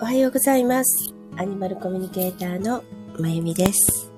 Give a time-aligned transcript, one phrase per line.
[0.00, 1.12] おはようございます。
[1.36, 2.84] アニマルコミュニケーターの
[3.18, 4.12] まゆみです。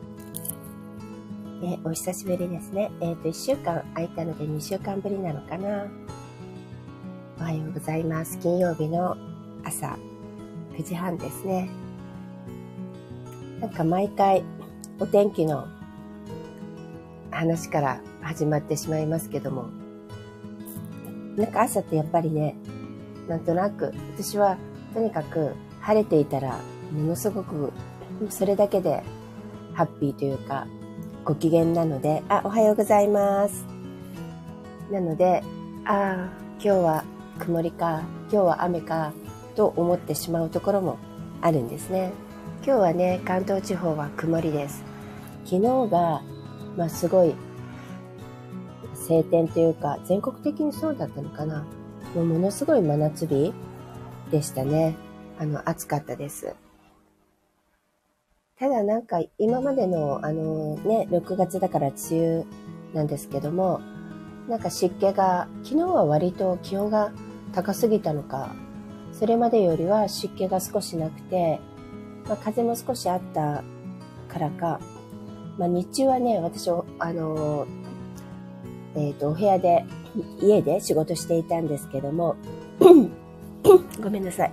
[1.62, 2.90] えお久しぶりですね。
[3.00, 5.86] えっ、と、1週間空いたので2週間ぶりなのかな。
[7.38, 8.38] おはようございます。
[8.40, 9.16] 金曜日の
[9.64, 9.98] 朝
[10.76, 11.70] 9時半ですね。
[13.58, 14.44] なんか毎回
[14.98, 15.66] お天気の
[17.30, 19.68] 話から始まってしまいますけども、
[21.36, 22.54] なんか朝ってやっぱりね、
[23.28, 24.56] なんとなく、私は
[24.92, 26.58] とにかく晴れていたら、
[26.92, 27.72] ものすごく、
[28.30, 29.02] それだけで
[29.74, 30.66] ハッピーというか、
[31.24, 33.66] ご機嫌なので、あ、おはようございます。
[34.90, 35.42] なので、
[35.84, 37.04] ああ、今日は
[37.38, 39.12] 曇りか、今日は雨か、
[39.54, 40.98] と思ってしまうところも
[41.40, 42.12] あるんですね。
[42.64, 44.82] 今日はね、関東地方は曇りです。
[45.44, 46.22] 昨日が、
[46.76, 47.34] まあ、すごい
[49.06, 51.64] 晴天というか、全国的にそうだったのかな。
[52.14, 53.52] もうものすごい真夏日
[54.30, 54.94] でしたね。
[55.38, 56.54] あの、暑かったです。
[58.56, 62.44] ただなんか今までのあのね、6月だから梅雨
[62.94, 63.80] なんですけども、
[64.48, 67.12] なんか湿気が、昨日は割と気温が
[67.52, 68.54] 高すぎたのか、
[69.12, 71.58] それまでよりは湿気が少しなくて、
[72.28, 73.64] まあ、風も少しあった
[74.28, 74.80] からか、
[75.58, 77.66] まあ、日中はね、私、あの、
[78.94, 79.84] えっ、と、お部屋で、
[80.40, 82.36] 家で仕事していたんですけども、
[84.02, 84.52] ごめんなさい。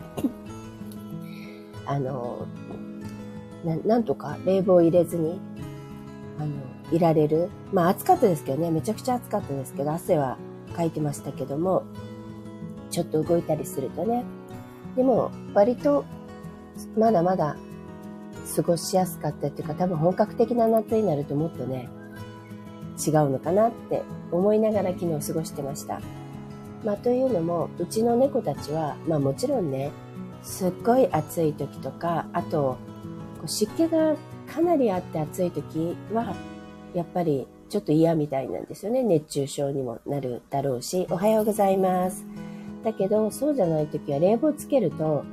[1.86, 2.48] あの、
[3.66, 5.39] ななんとか冷房入れずに、
[6.39, 6.52] あの、
[6.92, 7.50] いられる。
[7.72, 10.38] まあ暑かったですけどね、めちゃくちゃ暑かったですけど、汗は
[10.76, 11.84] かいてましたけども、
[12.89, 14.23] ちょっと動いたりするとね。
[14.95, 16.06] でも、割と、
[16.98, 17.56] まだまだ
[18.56, 21.89] 過ごしやすかったっていうか、多分本格的な夏になるともっとね、
[23.05, 26.02] 違うのかなって思いながら昨日過ごしてました。
[26.83, 29.91] まあというのも、うちの猫たちは、まあもちろんね、
[30.43, 32.77] すっごい暑い時とか、あと、
[33.45, 34.16] 湿気が
[34.52, 36.36] かなりあって暑い時は、
[36.93, 39.03] やっぱりちょっと嫌みたいなんですよね。
[39.03, 42.26] 熱中症にもなるだろうし、おはようございます。
[42.83, 45.23] だけど、そうじゃない時は冷房つけると、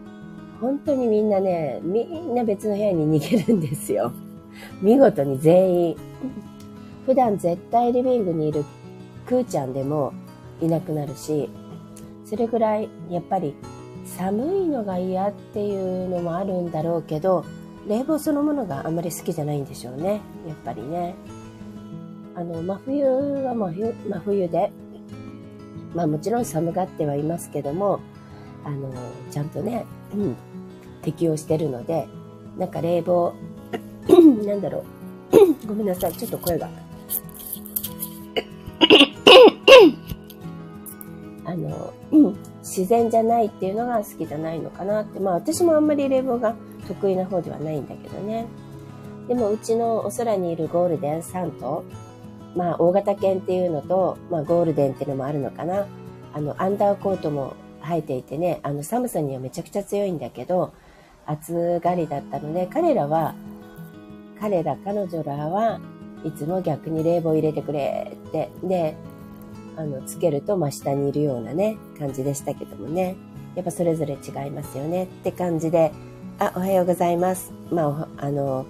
[0.60, 4.12] 本当にみんなね、みんな別の部屋に逃げるんですよ。
[4.82, 5.96] 見事に全員。
[7.08, 8.66] 普段絶対リビングにいる
[9.24, 10.12] くーちゃんでも
[10.60, 11.48] いなくなるし、
[12.26, 13.54] それぐらいやっぱり
[14.04, 17.46] 寒いのが嫌っていうのもあるんだろうけど、
[17.88, 20.20] 冷房そのものがあんまり好きじゃないんでしょうね。
[20.46, 21.14] やっぱりね。
[22.34, 24.70] あの、真冬は真冬真冬で、
[25.94, 28.00] まあもちろん寒がってはいますけども、
[28.66, 28.92] あの、
[29.30, 30.36] ちゃんとね、うん、
[31.00, 32.06] 適応してるので、
[32.58, 33.32] なんか冷房、
[34.44, 34.84] なんだろう。
[35.66, 36.68] ごめんなさい、ちょっと声が。
[41.44, 45.18] あの、うん、自然じゃないっていうのが好きじゃないのかなって。
[45.18, 46.54] まあ私もあんまり冷房が
[46.86, 48.46] 得意な方ではないんだけどね。
[49.28, 51.84] でもうちのお空にいるゴールデン3頭、
[52.54, 55.86] まあ大型犬っていうのと、まあゴールデンっていうのもあるのかな。
[56.34, 60.72] あの、アンダーコートも生えていてね、あの寒さにはめちゃくちゃ強いんだけど、
[61.26, 63.34] 暑がりだったので、彼らは、
[64.40, 65.80] 彼ら、彼女らは
[66.24, 68.94] いつも逆に冷房入れてくれって、で、
[69.78, 73.16] あの、つけると真下にいるようなね、感じでしたけどもね。
[73.54, 75.92] やっぱそれぞれ違いますよねって感じで、
[76.40, 77.52] あ、おはようございます。
[77.70, 78.66] まあ、あの、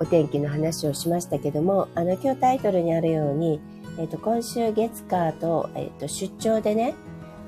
[0.00, 3.60] お天気の話をしましたけども、あの、今日タイトルにあるように、
[3.98, 6.94] えっ、と、今週月火と、えっ、と、出張でね、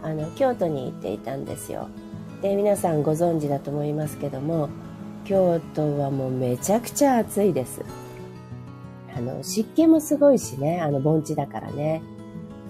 [0.03, 1.88] あの、京都に行っていたんですよ。
[2.43, 4.69] で、皆さんご存知だと思いますけども、
[5.25, 7.82] 京都はもうめちゃくちゃ暑いです。
[9.16, 12.03] あの、湿気もすごいしね、あの、盆地だからね。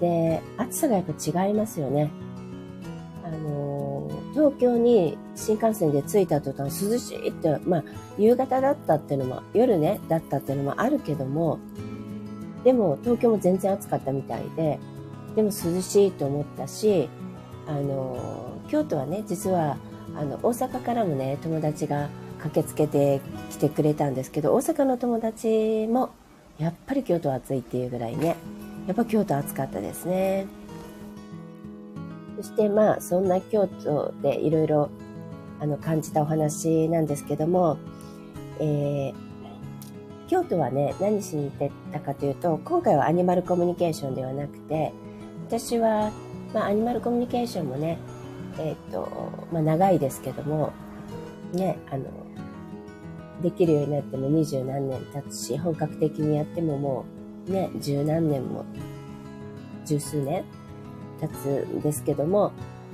[0.01, 2.09] で、暑さがやっぱ違いますよね。
[3.23, 7.83] あの、東京に新幹線で着いた途端涼しいって、まあ、
[8.17, 11.59] 夕方だったっていうのも、夜ね、だったっていうのもあるけども、
[12.63, 14.79] でも東京も全然暑かったみたいで、
[15.35, 17.07] でも涼しいと思ったし、
[17.67, 19.77] あの、京都はね、実は、
[20.15, 22.09] あの、大阪からもね、友達が
[22.39, 23.21] 駆けつけて
[23.51, 26.09] きてくれたんですけど、大阪の友達も、
[26.57, 28.35] やっぱり京都は暑いっていうぐらいね、
[28.87, 30.47] やっぱ京都暑かったですね。
[32.37, 34.89] そしてまあ、そんな京都でいろいろ
[35.59, 37.77] あの感じたお話なんですけども、
[38.59, 39.13] えー、
[40.27, 44.91] 京都はね、何しに行ってたかというと、今回はアニマルコミュニケーションではなくて、
[45.47, 46.11] 私は、
[46.53, 47.99] まあ、アニマルコミュニケーションもね、
[48.57, 49.07] えっ、と、
[49.51, 50.73] まあ、長いですけども、
[51.53, 52.05] ね、あの、
[53.43, 58.65] できるようになっても二十何年経つし、本格的にやってももう、ね、十何年も、
[59.85, 60.43] 十数年
[61.19, 62.51] 経つんですけども、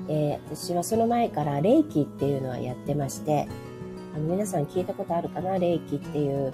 [0.07, 3.47] えー、私はその前から霊気っていうのはやってまして、
[4.15, 5.59] あの皆さん聞いたことあるかな？
[5.59, 6.53] 霊気っていう、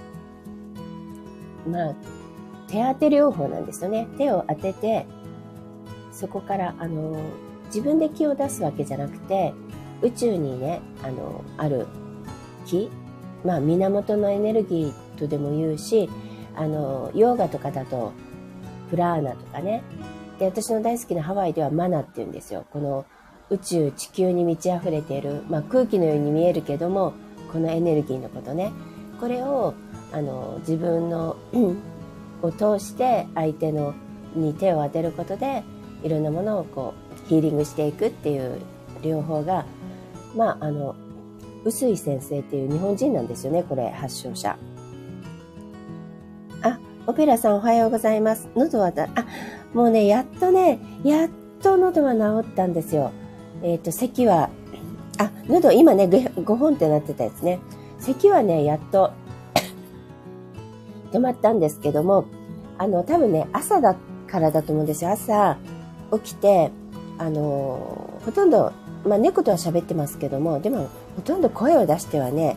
[1.67, 1.95] まあ、
[2.67, 4.07] 手当て療法なんですよね。
[4.17, 5.05] 手を当てて、
[6.11, 7.15] そこから、あの、
[7.65, 9.53] 自分で気を出すわけじゃなくて、
[10.01, 11.87] 宇宙にね、あの、ある
[12.65, 12.89] 気、
[13.45, 16.09] まあ、源のエネルギーとでも言うし、
[16.55, 18.11] あの、ヨーガとかだと、
[18.89, 19.83] プラーナとかね。
[20.39, 22.65] で、私の大好きなハワイではマナって言うんですよ。
[22.71, 23.05] この
[23.49, 27.13] 宇宙、地球に満ち溢れている、まあ、空気のように見えるけども、
[27.51, 28.71] このエネルギーのことね。
[29.19, 29.73] これを、
[30.11, 31.37] あの、自分の
[32.41, 33.93] を通して相手の
[34.35, 35.63] に手を当てることで、
[36.03, 36.93] いろんなものをこ
[37.25, 38.59] う、ヒーリングしていくっていう
[39.01, 39.65] 療法が、
[40.35, 40.95] まあ、あの、
[41.63, 44.57] 臼井先生っていう日本人なんですよね、これ、発症者。
[47.05, 48.47] オペラさんおはようございます。
[48.55, 49.25] 喉はだ、あ、
[49.73, 51.29] もうね、やっとね、やっ
[51.61, 53.11] と喉は治ったんですよ。
[53.61, 54.49] えっ、ー、と、咳は、
[55.17, 57.59] あ、喉、今ね、5本ってなってたやつね。
[57.99, 59.11] 咳はね、やっと
[61.11, 62.23] 止まったんですけども、
[62.77, 63.97] あの、多分ね、朝だ
[64.27, 65.11] からだと思うんですよ。
[65.11, 65.57] 朝、
[66.13, 66.71] 起きて、
[67.17, 68.71] あの、ほとんど、
[69.05, 72.55] まあ、猫とは喋ってますけども、でも、ほとんど声を出してはね、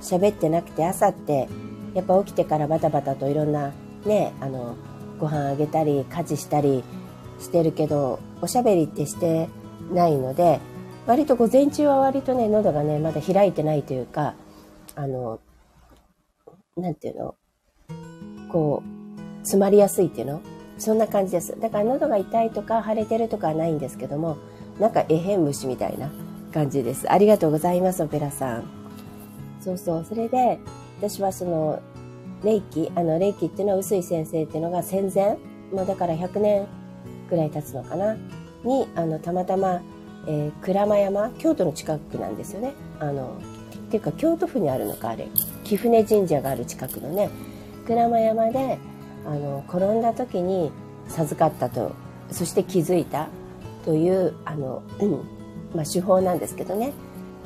[0.00, 1.50] 喋ってなくて、朝って、
[1.94, 3.72] やっぱ起きてからバタバタといろんな、
[4.04, 4.76] ね、あの、
[5.18, 6.82] ご飯あげたり、家事したり
[7.38, 9.48] してるけど、おしゃべりってして
[9.92, 10.60] ないので、
[11.06, 14.34] 割と午前中は割とね、喉がね、まだ開いてないというか、
[14.94, 15.40] あの、
[16.76, 17.34] なんていうの？
[18.50, 20.40] こう、詰まりやすいっていうの？
[20.78, 21.58] そんな感じです。
[21.60, 24.38] だから喉が痛いとか腫れてるとかはないんですけども、
[24.80, 26.10] なんかえへん虫みたいな
[26.52, 27.10] 感じです。
[27.12, 28.64] ありがとうございます、オペラさん。
[29.60, 30.04] そうそう。
[30.08, 30.58] それで、
[31.02, 31.82] 私はその、
[32.44, 35.36] 霊気、あの、霊気っていうのは、臼井先生っていうのが戦前、
[35.72, 36.66] もうだから100年
[37.28, 38.16] くらい経つのかな、
[38.62, 39.82] に、あの、たまたま、
[40.28, 42.74] えー、鞍馬山、京都の近くなんですよね。
[43.00, 43.36] あの、
[43.88, 45.26] っていうか、京都府にあるのか、あれ。
[45.64, 47.30] 貴船神社がある近くのね、
[47.88, 48.78] 鞍馬山で、
[49.26, 50.70] あの、転んだ時に
[51.08, 51.90] 授かったと、
[52.30, 53.28] そして気づいた
[53.84, 55.10] という、あの、うん、
[55.74, 56.92] まあ、手法なんですけどね。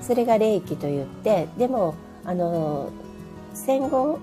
[0.02, 2.90] それが霊気と言って、でも、あの、
[3.56, 4.18] 戦後、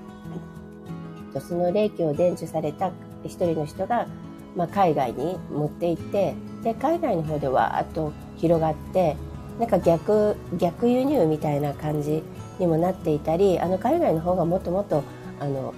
[1.40, 2.92] その霊気を伝授された
[3.24, 4.08] 一人の人が、
[4.56, 9.18] まあ、海外に持って行って、で、海外の方でわーっと広がって、
[9.60, 12.24] なんか逆、逆輸入みたいな感じ
[12.60, 15.04] にもなっていたり、あの海外の方がもっともっと、
[15.40, 15.74] あの、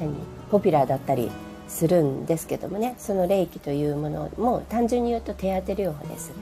[0.00, 0.14] 何、
[0.50, 1.30] ポピュラーだったり
[1.68, 6.32] するんですけどもね、その霊気というものも単純に言うと手当て療法です。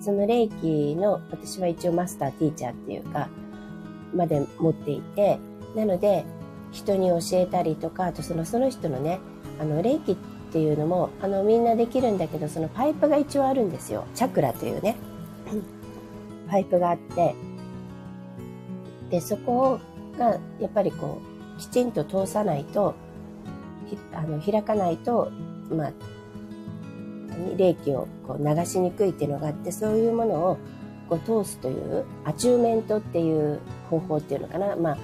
[0.00, 3.28] その霊気の、私は一応マスターティーチャーっていうか、
[4.14, 5.38] まで持っていて、
[5.74, 6.24] なので、
[6.70, 9.20] 人に教えたりとか、あとその、その人のね、
[9.60, 10.16] あの、霊気っ
[10.52, 14.04] ていうのも、あの、みんなできるんだけど、そのパイプが一応あるんですよ。
[14.14, 14.96] チャクラというね、
[16.48, 17.34] パイプがあって、
[19.10, 19.78] で、そこ
[20.18, 21.20] が、やっぱりこ
[21.56, 22.94] う、きちんと通さないと、
[24.14, 25.30] あの、開かないと、
[25.70, 25.92] まあ、
[27.56, 30.58] 霊気をこう流しにくいっていうのがあって、そういうものを
[31.08, 33.60] こう通すという、アチューメントっていう
[33.90, 34.76] 方法っていうのかな。
[34.76, 34.98] まあ、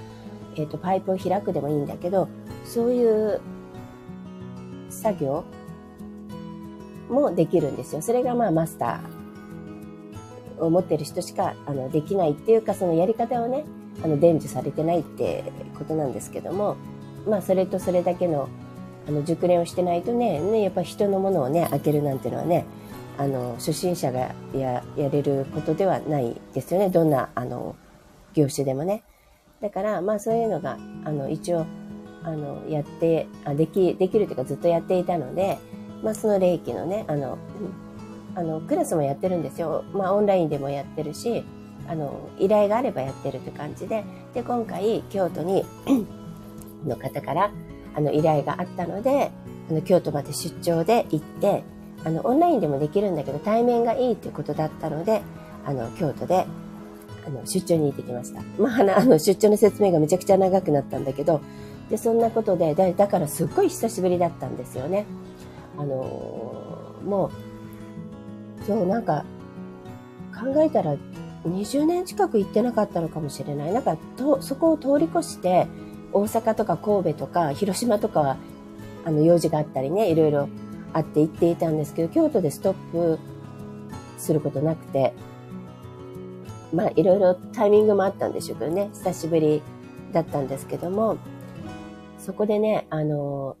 [0.59, 2.27] え、ー、と、パイプを開くでもいいんだけど、
[2.65, 3.39] そういう
[4.89, 5.43] 作業
[7.09, 8.01] もできるんですよ。
[8.01, 13.65] それがまあマスターを持ってる人しかあのできないっていうか、そのやり方をね、
[14.03, 15.43] あの伝授されてないって
[15.77, 16.75] ことなんですけども、
[17.27, 18.49] まあそれとそれだけの
[19.07, 22.65] あの熟練をしてないとね、ね、やっぱ人のものをね、開けるなんていうのはね、
[23.17, 26.89] あの、初心者がや、やれることではないですよね。
[26.89, 27.75] どんな、あの、
[28.33, 29.03] 業種でもね。
[29.61, 31.65] だから、まあそういうのが、あの、一応、
[32.23, 35.57] あの、やって、あでき、できるというかずっとやっていたので、
[36.03, 37.37] まあその霊気のね、あの、
[38.35, 39.83] あの、クラスもやってるんですよ。
[39.93, 41.43] まあオンラインでもやってるし、
[41.87, 45.65] あの、依頼があればやってるって感じで、で、今回、京都に
[46.85, 47.51] の方から、
[47.95, 49.31] あの、依頼があったので、
[49.69, 51.63] あの、京都まで出張で行って、
[52.05, 55.21] あの、オンラインでもできるんだけど、対面がいいということだったので、
[55.65, 56.45] あの、京都で、
[57.25, 58.41] あの、出張に行ってきました。
[58.57, 61.41] まあ、あの、出張の説明がめちゃくちゃ長くなったんだけど、
[61.89, 65.05] で、そんなことで、だだからすっごい久しぶりだったんですよね。
[65.77, 65.95] あの
[67.05, 67.31] も
[68.61, 69.25] う、そう、なんか、
[70.33, 70.95] 考えたら
[71.45, 73.73] 20年近く行ってなかったのかもしれない。
[73.73, 75.67] なんか、と、そこを通り越して、
[76.11, 78.37] 大阪とか神戸とか広島とかは、
[79.05, 80.49] あの、用事があったりね、いろいろ
[80.93, 83.19] あって行っていたんですけど、京都でストップ
[84.17, 85.13] することなくて、
[86.73, 89.61] まあ、いろいろタイミングもあったんでしょうけどね、久しぶり
[90.11, 91.17] だったんですけども、
[92.17, 93.57] そこでね、あの、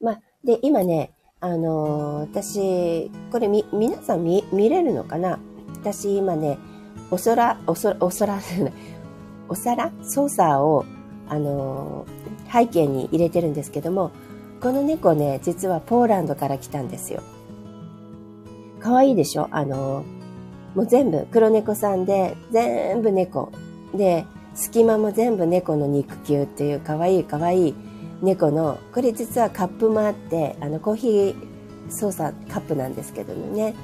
[0.00, 5.38] まあ、で、今ね、あの、私、これみ、皆さん見、見れるのかな？
[5.74, 6.58] 私今ね、
[7.10, 8.38] お空、お空、お空、
[9.48, 9.92] お皿？
[10.02, 10.84] ソーサーを、
[11.28, 12.06] あの、
[12.52, 14.10] 背景に入れてるんですけども、
[14.60, 17.22] この猫ね、実はポーランドから来たんですよ。
[18.80, 19.48] 可愛いでしょ？
[19.50, 20.04] あの、
[20.74, 23.52] もう全部黒猫さんで、全部猫。
[23.94, 24.24] で、
[24.54, 27.74] 隙間も全部猫の肉球っていう可愛い可愛いい
[28.22, 31.34] 猫の、これ実はカップもあって、あの、コーヒー
[31.90, 33.74] 操作カップなんですけどもね。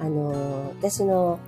[0.00, 1.38] あの、私の、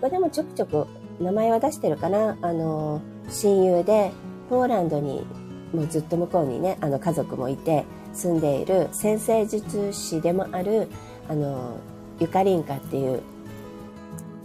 [0.00, 0.86] ここでもちょくちょく
[1.20, 2.36] 名前は出してるかな。
[2.42, 4.12] あの、親友で、
[4.50, 5.26] ポーランドに、
[5.72, 10.88] もうずっと向こうにね、あの家族もいて、住んでいる先生術師でもある、
[11.28, 11.78] あの、
[12.20, 13.22] ゆかりんかっていう、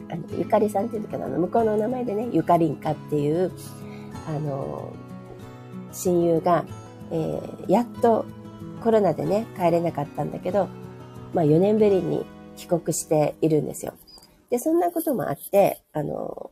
[0.10, 3.52] あのゆかりさんっていうかな、向こうのお名前でね、ゆかりんかっていう、
[4.28, 4.94] あの、
[5.92, 6.66] 親友が、
[7.12, 8.26] えー、やっと
[8.84, 10.68] コロナでね、帰れなかったんだけど、
[11.34, 13.94] まあ4年ぶりに帰国しているんですよ。
[14.50, 16.52] で、そんなこともあって、あの、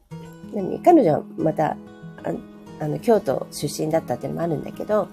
[0.53, 1.77] 何彼女はまた、あ
[2.79, 5.07] あの、京都出身だったっていうのもあるんだけど、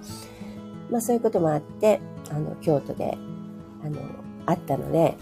[0.91, 3.17] まあそういうこともあって、あの、京都で、
[3.85, 3.99] あの、
[4.47, 5.17] あったので、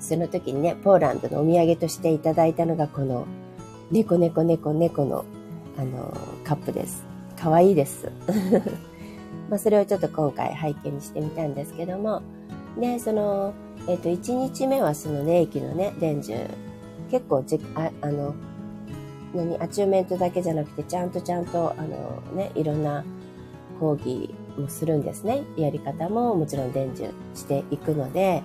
[0.00, 3.26] その時にね、ポーランドのお土産としていただいたのがこの、
[3.90, 5.24] 猫猫猫猫の、
[5.78, 6.12] あの、
[6.44, 7.04] カップです。
[7.38, 8.10] 可愛いいです。
[9.48, 12.22] まあそれをちょっと今回背景にしてみたんですけども、
[12.78, 13.52] で、その、
[13.86, 16.38] えっ、ー、と、1日目はそのね、駅のね、伝授、
[17.10, 18.34] 結構じ、ああの、
[19.34, 23.04] 何、アチューメントだけじゃなくて、ちゃんとちゃんと、あのね、いろんな
[23.78, 25.42] 講義もするんですね。
[25.56, 28.42] やり方ももちろん伝授していくので、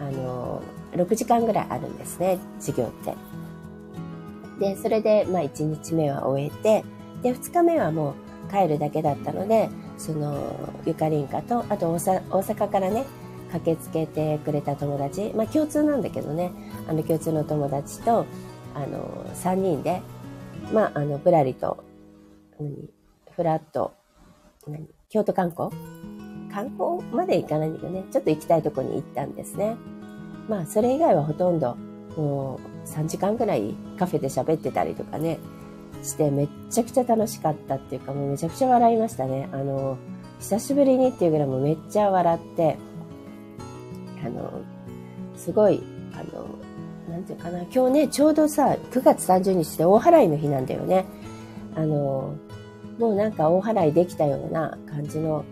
[0.00, 3.14] あの、6時間ぐらいあるんですね、授業って。
[4.60, 6.84] で、それで、まあ1日目は終えて、
[7.22, 8.14] で、2日目はも
[8.48, 9.68] う帰るだけだったので、
[9.98, 13.04] その、ゆかりんかと、あと大阪からね、
[13.52, 16.52] 駆けつけてくれた友達、まあ共通なんだけどね、
[16.88, 18.26] あの共通の友達と、
[18.74, 20.02] あの、3人で、
[20.72, 21.82] まあ、あの、ぶらりと、
[22.58, 22.88] 何、
[23.34, 23.92] フラット、
[24.66, 25.70] 何、京都観光？
[26.52, 29.76] 観光まで行かないんだけどね、ちょっと行きたいとこに行ったんですね。
[30.52, 31.78] まあ、それ以外はほとんど、
[32.14, 35.38] もう3時間ぐらいカフェで喋ってたりとかね、
[36.02, 39.48] してめっちゃくちゃ楽しかったっていうか、もうめちゃくちゃ笑いましたね。
[39.50, 39.96] あの、
[40.40, 42.76] 久しぶりにっていうぐらいもめっちゃ笑って、
[44.26, 44.60] あの、
[45.38, 45.82] すごい、
[46.12, 46.46] あの、
[47.08, 51.06] なんていうかな、今日ね、ちょうどさ、9月30日で大払いの日なんだよね。
[51.74, 52.34] あの、
[52.98, 55.46] もうなんか大払いできたような感じの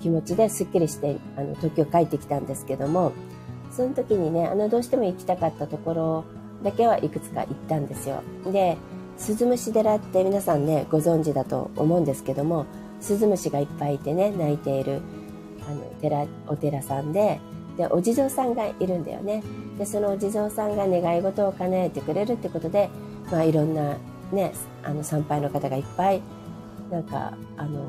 [0.00, 3.10] 気持ちですっきりして、あの、東京帰ってきたんですけども、
[3.76, 6.24] その時にね、あの、どうしても行きたかったところ
[6.62, 8.22] だけはいくつか行ったんですよ。
[8.50, 8.78] で、
[9.18, 12.64] 鈴虫寺って皆さんね、ご存知だと思うんですけども、
[13.00, 15.02] 鈴虫がいっぱいいてね、泣いている、
[15.68, 17.38] あの、寺、お寺さんで、
[17.76, 19.42] で、お地蔵さんがいるんだよね。
[19.78, 22.88] で、そのお地蔵さんが願い事を叶えてくれるってことで、
[23.30, 23.98] まあ、いろんな
[24.32, 24.52] ね、
[24.82, 26.22] あの、参拝の方がいっぱい、
[26.90, 27.80] なんか、あの、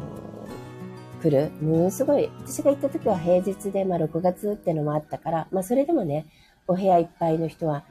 [1.22, 1.52] 来る。
[1.62, 6.28] ものすごい、私が行った時は平日で、まあ、6月ってのもあったから、まあ、それでもね、
[6.68, 7.84] お部屋いっぱいの人は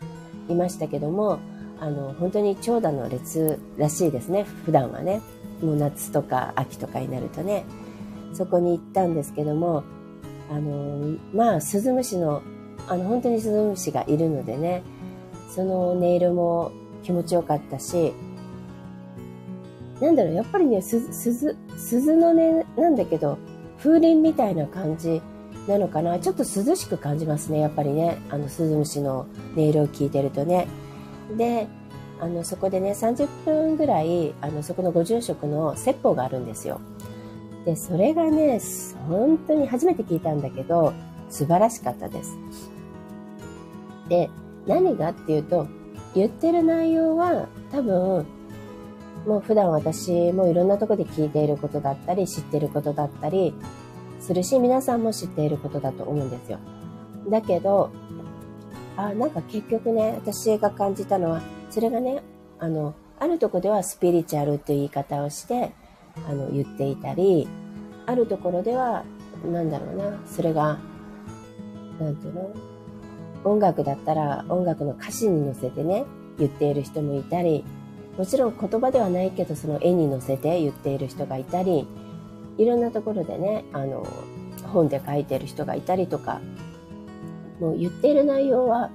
[0.48, 1.38] いましたけども、
[1.80, 5.20] あの、本当に長蛇の列らしいですね、普段はね。
[5.62, 7.64] もう夏とか秋とかになるとね。
[8.34, 9.84] そこに行ったんですけども、
[10.50, 12.42] あの、まあ、スズムシの、
[12.86, 14.82] あの、本当にスズムシがいるのでね、
[15.54, 18.12] その音色も気持ちよかったし、
[20.00, 23.38] なんだろう、やっぱりね、鈴、鈴、鈴の音なんだけど、
[23.78, 25.22] 風鈴みたいな感じ
[25.66, 26.18] なのかな。
[26.18, 28.18] ちょっと涼しく感じますね、やっぱりね。
[28.30, 29.26] あの、スズムシの
[29.56, 30.66] 音色を聞いてるとね。
[31.36, 31.66] で、
[32.20, 36.80] あの、そこでね、30分ぐらい、あの、そこのご住職の説法があるんですよ。
[37.64, 38.60] で、それがね、
[39.08, 40.92] 本当に初めて聞いたんだけど、
[41.28, 42.38] 素晴らしかったです。
[44.08, 44.30] で、
[44.66, 45.66] 何がっていうと、
[46.14, 48.26] 言ってる内容は多分、
[49.26, 53.52] もう普段私もいろんなとこで聞いていることだったり、知っていることだったり
[54.20, 56.58] するし、皆さんも知っていることだと思うんですよ。
[57.28, 57.90] だけど、
[58.96, 62.22] あ、なんか結局ね、私が感じたのは、それがね、
[62.58, 65.72] あの、あるとこではスピリチュアルという言い方をして、
[66.28, 67.48] あの、言っていたり、
[68.06, 69.04] あるところでは、
[69.44, 70.78] なんだろうな、それが、
[72.00, 72.50] なんていうの？
[73.44, 76.04] 音楽だったら音楽の歌詞に乗せてね、
[76.38, 77.64] 言っている人もいたり、
[78.16, 81.86] もちろん言葉ではないけど、その絵に乗せて言っている人がいたり、
[82.58, 84.06] いろんなところでね、あの、
[84.64, 86.40] 本で書いてる人がいたりとか、
[87.60, 88.90] もう言っている内容は、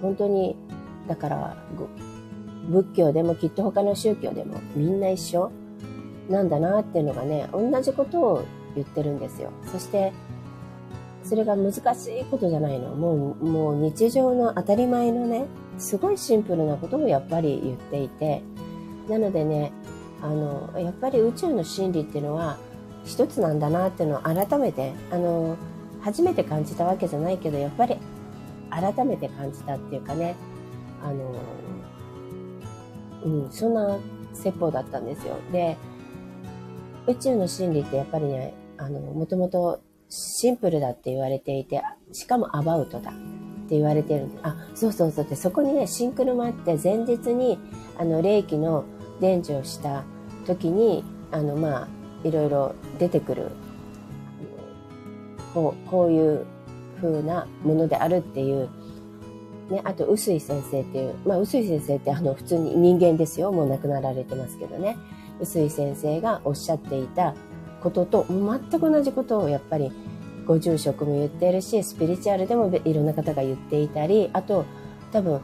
[0.00, 0.56] 本当に、
[1.08, 1.56] だから、
[2.68, 5.52] 仏教でもきっと他の宗教でもみんな一緒
[6.28, 9.50] なんだなっていうのがね、同じことを言ってるんですよ。
[9.70, 10.12] そして、
[11.28, 11.78] それが難し
[12.20, 12.90] いことじゃないの。
[12.94, 18.42] もう、もう日常の当たり前のね、すごいシンプルなことをやっぱり言っていて、
[19.08, 19.72] なのでね、
[20.22, 22.58] あの、やっぱり宇宙の真理っていうのは
[23.04, 25.56] 一つなんだなっていうのを改めて、あの、
[26.00, 27.96] 初めて感じたわけじゃないけど、やっぱり
[28.70, 30.36] 改めて感じたっていうかね、
[31.02, 31.34] あの、
[33.24, 33.98] うん、そんな
[34.32, 35.34] 説法だったんですよ。
[35.50, 35.76] で、
[37.08, 41.82] 宇宙の真理ってやっぱりね、あの、もともとシンプルだって言われていて、
[42.12, 43.14] しかもアバウトだっ
[43.68, 47.58] て言われてるんで、あ、そうそうそうって、そこにね、シンクルもあって、前日に、
[47.98, 48.84] あの、霊気の
[49.20, 50.04] 伝授をした
[50.46, 51.88] 時に、あの、まあ、
[52.26, 53.50] いろいろ出てくる、
[55.52, 56.46] こう、こういう
[57.00, 58.68] 風なものであるっていう、
[59.70, 63.50] ね、あと、臼井先生っていう、まあ、臼井先生ってあの、普通に人間ですよ。
[63.50, 64.96] もう亡くなられてますけどね。
[65.40, 67.34] 臼井先生がおっしゃっていた
[67.86, 69.92] ことと全く同じことをやっぱり
[70.44, 74.64] ご住職も言っているし、スピリチュアルでもいろんな方が言っていたり、あと、
[75.12, 75.40] 多分、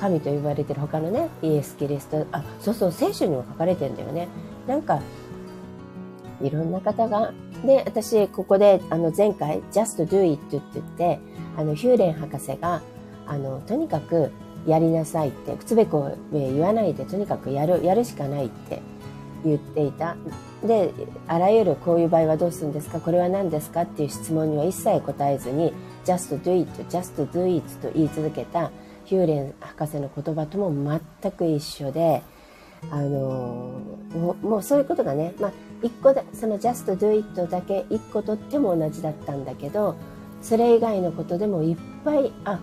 [0.00, 4.28] 神と言われてる他のね、イエス・キリスト、あ、そうそう、聖書にも書かれてんだよね。
[4.66, 5.00] なんか、
[6.40, 7.32] いろんな方が、
[7.64, 11.20] で、私、ここで、あの、前回、just do it って言って、
[11.56, 12.82] あの、ヒューレン博士が、
[13.26, 14.30] あの、とにかく、
[14.66, 18.80] やりなさいって、靴べこ言わないで、とにかくやる、やるしかないって
[19.44, 20.16] 言っていた。
[20.64, 20.92] で、
[21.28, 22.98] あらゆるこういう場合はどうするんですか？
[22.98, 23.82] これは何ですか？
[23.82, 25.72] っていう質問には一切答えずに、
[26.04, 28.70] just do it, just do it と言い続けた
[29.04, 30.72] ヒューレン博士の言葉とも
[31.22, 32.22] 全く一緒で、
[32.90, 33.80] あの
[34.14, 35.52] もうもうそういうことがね、まあ、
[35.82, 39.96] 一個で、その just do it だけ一個とっても同じだったんだけど、
[40.40, 42.58] それ以外のことでもいっぱい、あ、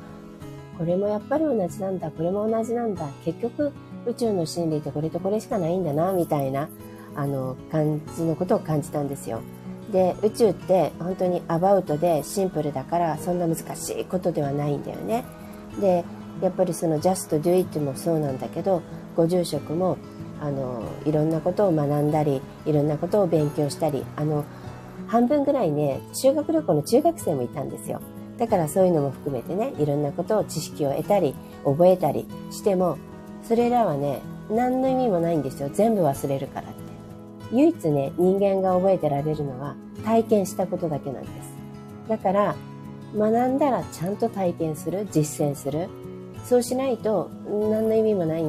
[0.78, 3.72] これもやっぱり同じなんだ、これも同じなんだ、結局
[4.08, 6.68] 宇宙の真理ってこれとこれしかないんだな、みたいな、
[7.16, 9.42] あの、感じのことを感じたんですよ。
[9.92, 15.26] で、宇宙って本当にアバウトでシンプルだから、そんな難しいことではないんだよね。
[15.80, 16.06] で、
[16.42, 18.82] やっぱりその just do it もそうなんだけど、
[19.16, 19.98] ご住職も、
[20.42, 24.46] あの、いろんなことを学んだり、いろんなことを勉強したり、あの、
[25.08, 28.02] 半分ぐらいね、修学旅行の中学生もいたんですよ。
[28.38, 32.98] だからそういうのも含めてね、いろんなことを知識を得たり、覚えたりしても、
[33.44, 35.70] それらはね、何の意味もないんですよ。
[35.72, 36.81] 全部忘れるから。
[37.52, 41.34] 唯一ね、人間が覚えてられるのは体験したことだけなんです。
[42.08, 42.56] だから、
[43.16, 45.90] 学んだらちゃんと体験する、実践する。
[46.46, 48.44] そうしないと何の意味もない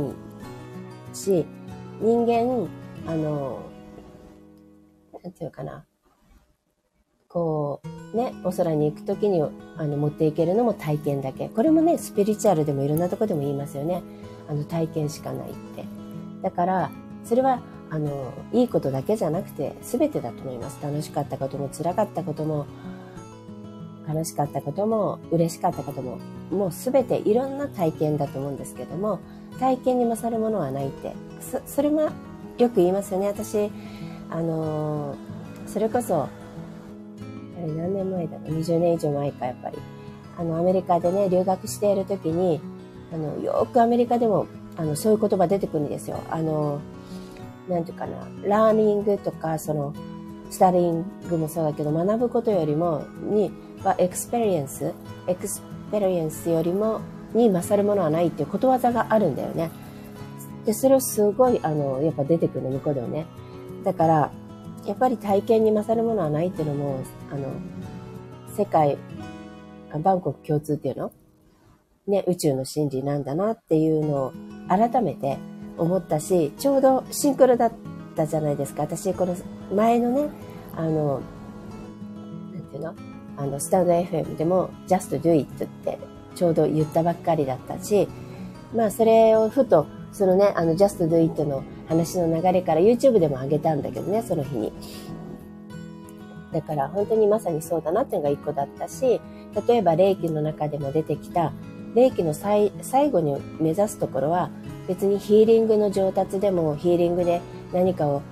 [1.12, 1.44] し、
[2.00, 2.68] 人間、
[3.06, 3.60] あの、
[5.22, 5.84] なんていうかな。
[7.28, 7.80] こ
[8.12, 11.48] う、ね、お空に行くときにあの持っていけるのも体験だけ。
[11.48, 14.02] これもね、スピリチュアルでもいろんなとこでも言いますよね。
[14.48, 15.84] あの体験しかないって。
[16.42, 16.90] だから、
[17.24, 17.62] それは、
[17.92, 20.78] あの、いいことだけじゃなくて、全てだと思います。
[20.82, 22.64] 楽しかったことも、辛かったことも、
[24.08, 26.18] 悲しかったことも、嬉しかったことも、
[26.50, 29.20] もう全ていろんな体験だと思うんですけども、
[29.60, 31.12] 体験に勝るものはないって、
[31.66, 32.08] それも
[32.56, 33.26] よく言いますよね。
[33.26, 33.70] 私、
[34.30, 35.14] あの
[35.66, 36.28] それこそ、
[37.58, 39.78] 何年前だろう ?20 年以上前か、やっぱり。
[40.38, 42.58] あの、アメリカでね、留学している時に、
[43.12, 44.46] あの、よくアメリカでも、
[44.78, 46.20] あの、そういう言葉出てくるんですよ。
[46.30, 46.80] あの、
[47.68, 49.94] なんていうかな、 learning とか、その、
[50.50, 53.50] studying もそうだけど、学ぶことよりも、に、
[53.82, 57.00] は、 experience、experience よりも、
[57.34, 59.70] に勝るものはないっていうことわざがあるんだよね。
[60.66, 63.26] で、それをすごい、あの、やっぱ出てくるの、向こうではね。
[63.84, 64.30] だから、
[64.84, 66.98] やっぱり体験に勝るものはないっていうのも、
[67.30, 67.48] あの、
[68.56, 68.98] 世界、
[70.02, 71.12] バンコク共通っていうの？
[72.06, 74.32] ね、宇宙の真理なんだなっていうのを
[74.68, 75.38] 改めて
[75.78, 77.72] 思ったし、ちょうどシンクロだっ
[78.14, 78.82] たじゃないですか。
[78.82, 79.36] 私、この
[79.74, 80.28] 前のね、
[80.76, 81.20] あの、
[82.52, 82.94] なんていうの？
[83.36, 85.98] あの、スタンド FM でも just do it って
[86.34, 88.08] ちょうど言ったばっかりだったし、
[88.74, 94.72] まあそれをふと、そのね、あの just do it の話の流れから YouTube でも上げたんだけどね、その日に。
[96.52, 99.22] だから本当にまさにそうだなっていうのが一個だったし、
[99.66, 101.52] 例えば霊気の中でも出てきた、
[101.94, 102.70] 霊気の最
[103.10, 104.50] 後に目指すところは、
[104.88, 107.40] 別にヒーリングの上達でもヒーリングで
[107.72, 108.22] 何かを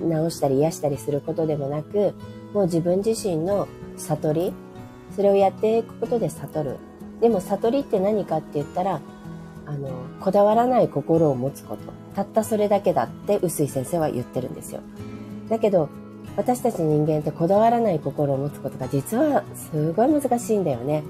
[0.00, 2.14] 治したり癒したりすることでもなく、
[2.52, 4.52] もう自分自身の悟り、
[5.14, 6.76] それをやっていくことで悟る。
[7.20, 9.00] でも悟りって何かって言ったら、
[9.66, 11.82] あの、こだわらない心を持つこと。
[12.14, 14.80] たったそれだけだって臼井先生は言ってるんですよ。
[15.48, 15.88] だけど、
[16.36, 21.02] 私たち人間ってこだわらない心を持つことが実はすごい難しいんだよね。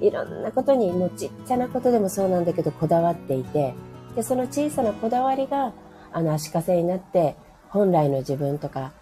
[0.00, 3.74] いろんなことに、もうちっちゃなことでもそうなんだけど、こだわっていて、
[4.16, 5.72] で、その小さなこだわりが、
[6.10, 7.36] あの、足かせになって、
[7.68, 8.92] 本来の自分とか、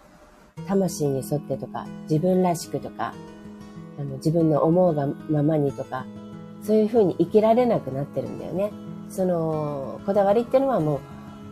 [0.67, 3.15] 魂に沿ってとか、自分らしくとか、
[3.97, 6.05] あの自分の思うがままにとか、
[6.63, 8.73] そういうふうに生きられなくなってるんだよね。
[9.09, 11.01] その、こだわりっていうのはもう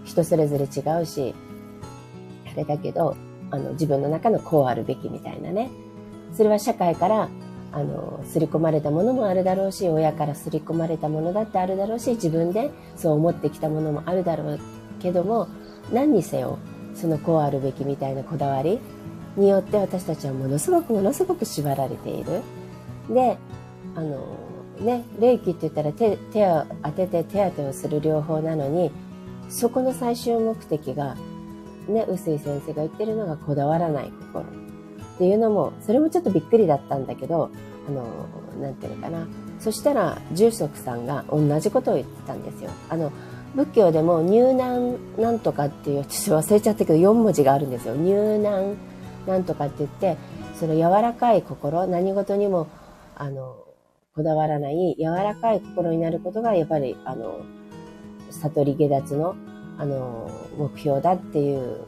[0.05, 1.35] 人それぞれ違うし、
[2.53, 3.16] あれだけど、
[3.51, 5.70] あの、自分の中のこうあるべきみたいなね。
[6.33, 7.29] それは社会から、
[7.72, 14.61] あの、刷り込まれたものもあるだろうし、親から刷り込まれたものだってあるだろうし、自分でそう思ってきたものもあるだろう
[15.00, 15.48] けども、
[15.92, 16.58] 何にせよ、
[16.94, 18.78] そのこうあるべきみたいなこだわり
[19.37, 22.42] によって私たちはものすごくものすごく縛られている。
[23.08, 23.38] で、
[23.94, 24.18] あの、
[24.80, 28.90] ね、霊気って言ったら手手を当てて手当てをする療法なのに、
[29.48, 31.16] そこの最終目的が、
[31.88, 34.62] ね、臼井先生が言ってるのがこだわらない心。
[35.14, 37.51] っていうのも、それもちょっとびっくりだったんだけど、
[37.88, 38.05] あの、
[38.61, 39.27] なんていうのかな。
[39.59, 42.70] そしたら、住職さんが同じことを言ってたんですよ。
[42.88, 43.12] あの、
[43.55, 47.94] 仏教でも入難なんとかっていう、私忘れちゃったけど4文字があるんですよ。
[47.94, 48.77] 入難
[49.27, 50.16] なんとかって言って、
[50.55, 52.68] その柔らかい心、何事にも、
[53.14, 53.57] あの、
[54.14, 57.40] こだわらない柔らかい心になることが、やっぱり、あの、
[58.31, 59.35] 悟り下脱の、
[59.79, 61.81] あの、目標だっていう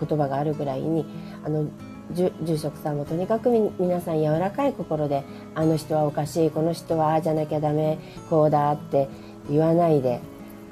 [0.00, 1.04] 言葉があるぐらいに、
[1.44, 1.66] あの、
[2.14, 9.08] 住職さんもとにかく皆さん柔らかい心で、あの人はおかしい、この人はああじゃなきゃダメ、こうだって
[9.48, 10.20] 言わないで、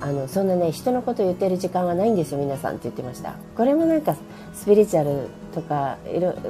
[0.00, 3.34] あの、そんなね、人のこと言ってる時間はないんですよ、皆さんって言ってました。
[3.56, 4.16] これもなんか、
[4.52, 5.98] スピリチュアルとか、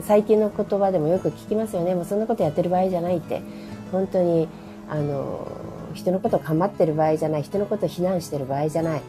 [0.02, 1.94] 最近の言葉でもよく聞きますよね。
[1.94, 3.40] もうそんなことやってる場合じゃないって。
[3.90, 4.48] 本当に、
[4.90, 5.46] あの、
[5.94, 7.42] 人のことを構ってる場合じゃない。
[7.42, 9.02] 人のことを非難してる場合じゃない。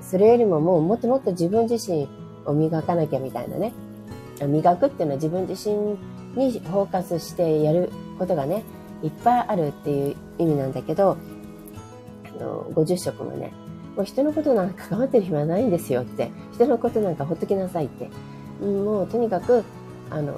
[0.00, 2.08] それよりももうもっともっと自分自身
[2.44, 3.72] を磨かなきゃみたいなね。
[4.44, 5.76] 磨くっていうのは自分自身
[6.36, 8.64] にフォーカスしてやることがね、
[9.02, 11.16] いっぱいあるっていう意味なんだけど、
[12.38, 13.52] あの、50食もね、
[13.96, 18.10] もう人のことなんか関わってる暇ないんですよって、人のことなんかほっときなさいって、
[18.60, 19.64] もうとにかく、
[20.10, 20.34] あの、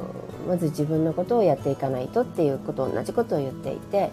[0.46, 4.10] まず自分のことをやっていかないとっていうこと同じことを言っていて、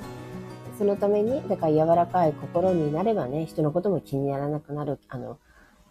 [0.78, 5.38] そのために、だから柔らかい心になればね、人のことも気にならなくなる、あの、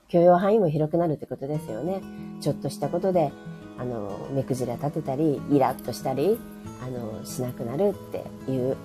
[0.09, 2.03] 許容範囲も広くなるってことですよね。
[2.41, 3.33] ちょっとしたことで、
[3.79, 6.39] あの、目くじら立てたり、イラッとしたり、
[6.83, 8.77] あの、しなくなるっていう、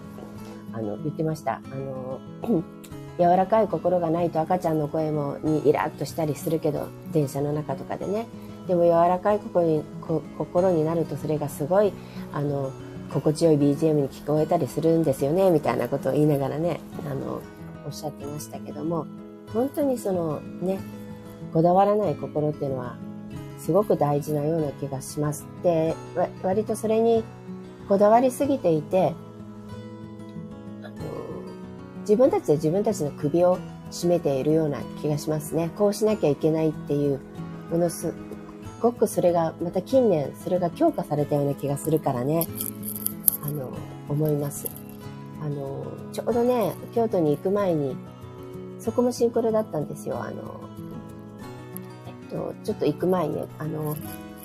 [0.73, 1.61] あの、言ってました。
[1.63, 2.19] あの、
[3.19, 8.27] 柔らかい心がないと赤ちゃんの声もにイラッとしたりするけど、電車の中とかでね。
[8.67, 9.83] でも柔らかい心に
[10.37, 11.91] 心になるとそれがすごい、
[12.31, 12.71] あの、
[13.11, 17.41] 心地よい BGM に聞こえたりするんですよね、みたいなことを言いながらね、あの、
[17.85, 19.07] おっしゃってましたけども、
[19.53, 20.79] 本当にそのね、
[21.51, 22.95] こだわらない心っていうのは、
[23.59, 25.45] すごく大事なような気がします。
[25.61, 25.95] で、
[26.41, 27.23] 割とそれに
[27.87, 29.13] こだわりすぎていて、
[32.01, 33.59] 自分たちで自分たちの首を
[33.91, 35.69] 絞めているような気がしますね。
[35.77, 37.19] こうしなきゃいけないっていう、
[37.69, 38.13] ものす
[38.81, 42.47] ごくそれが、また近年それが強化されたような気がするからね、
[43.43, 43.71] あの、
[44.07, 44.67] 思います。
[45.41, 47.95] あの、ちょうどね、京都に行く前に、
[48.79, 50.21] そこもシンクロだったんですよ。
[50.21, 50.68] あの、
[52.29, 53.95] と、ちょっと行く前に、あの、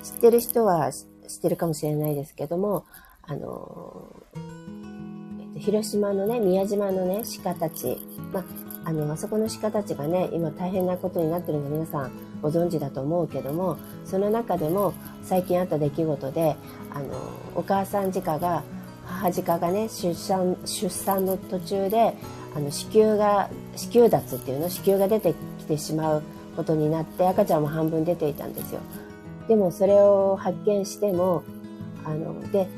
[0.03, 2.85] 知ってる人は知ってるかもしれないですけども、
[3.23, 7.99] あの、えっと広島のね、宮島のね、鹿たち、
[8.33, 8.45] まあ、
[8.87, 14.93] あの、あそこの鹿たちがね、今大変なことになってるの皆さんご存知だと思うけども、その中でも
[15.23, 16.57] 最近あった出来事で、
[16.91, 17.15] あの、
[17.55, 18.63] お母さん鹿が、
[19.07, 22.15] 母鹿がね、出産、出産の途中で、
[22.55, 26.23] あの、子宮が、子宮脱っていうの、子宮が出てきてしまう
[26.55, 28.81] ことになって、赤ちゃんも半分出ていたんですよ。
[29.49, 31.43] でもそれを発見しても、
[32.05, 32.69] あの、で、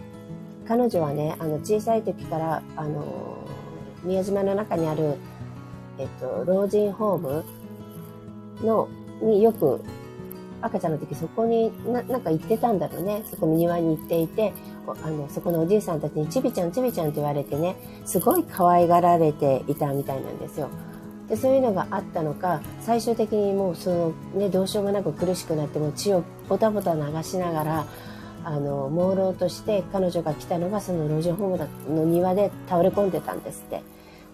[0.67, 3.39] 彼女はね、あの、小さい時から、あの、
[4.03, 5.15] 宮島の中にある、
[5.99, 7.45] えっと、老人ホーム
[8.63, 8.89] の、
[9.23, 9.81] によく、
[10.63, 13.23] 赤ちゃんの時そこにな、なんか行ってたんだろうね。
[13.31, 14.53] そこ庭に行っていて、
[14.87, 20.69] あの、そこのおじいさんたちにちびちゃんちびちゃんって言われてね、すごい可愛がられていたみたいなんですよ。
[21.29, 27.87] で、そういうのがあったのか、最終的にもうそのね、どうしようもなく苦しくなっても血をボタボタ流しながら、
[28.45, 31.59] あの、朦朧として彼女が来たのがその老人ホー
[31.89, 33.83] ムの庭で倒れ込んでたんですって。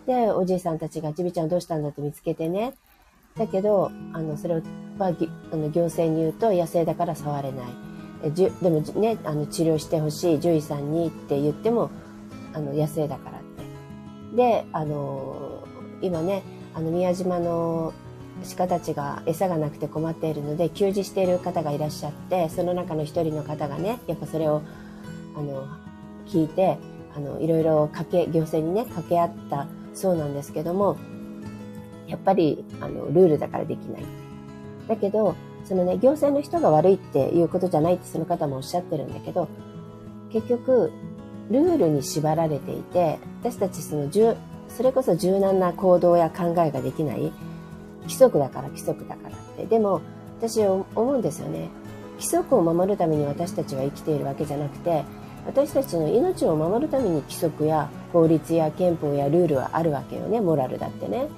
[0.06, 1.88] で、おじいさんたちが、ちびちゃんどうしたんだ？
[1.88, 2.74] って見つけてね。
[3.38, 4.60] だけど、あの、それは、
[4.98, 7.66] あの行政に言うと野生だから触れない。
[8.24, 11.90] えじゅでもね、あの、治療してほしい獣医さんにって言っても、
[12.52, 13.42] あの、野生だからっ
[14.32, 14.36] て。
[14.36, 15.64] で、あの、
[16.02, 16.42] 今ね、
[16.74, 17.92] あの、宮島の
[18.56, 24.62] 鹿たちが餌がなくて困っているので給仕している方がいらっしゃってその中の一人の方がねやっぱそれを
[25.36, 25.66] あの
[26.26, 26.78] 聞いて
[27.14, 30.96] あのいろいろかけ行政にね掛け合ったそうなんですけども
[32.08, 34.04] やっぱりあのルールだからできない。
[34.88, 39.48] だけどそのね行政の人が悪いっていうことじゃないってその方もおっしゃってるんだけど
[40.32, 40.90] 結局
[41.50, 44.08] ルールに縛られていて、私たちその、
[44.76, 47.32] それこそ柔軟な行動や考えができない
[48.02, 49.66] 規則だから規則だからって。
[49.66, 50.00] でも、
[50.38, 51.68] 私思うんですよね。
[52.14, 55.04] 規則を守るために私たちは生きているわけじゃなくて、
[55.46, 61.28] 私たちの命を守るために規則や法律や憲法やルールはあるわけよね、モラルだってね。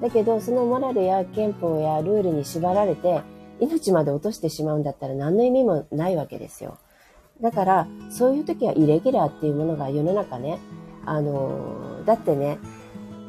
[0.00, 3.22] だけど、そのモラルや憲法やルールに縛られて、
[3.60, 6.78] 命まで落としてしまうんだったら何の意味もないわけですよ。
[7.40, 10.58] だから、そういう時はイレギュラーっていうものが世の中ね、
[11.04, 12.58] あの、だってね、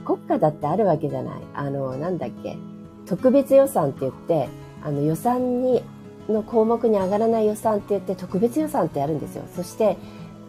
[0.06, 1.42] 国家だってあるわけじゃない。
[1.54, 2.58] あの、なんだっけ、
[3.06, 4.50] 特別予算って言って、
[4.84, 5.84] あの予算に、
[6.30, 9.44] の項目に上がらない予算って言って特別予算ってやるんですよ。
[9.56, 9.98] そして、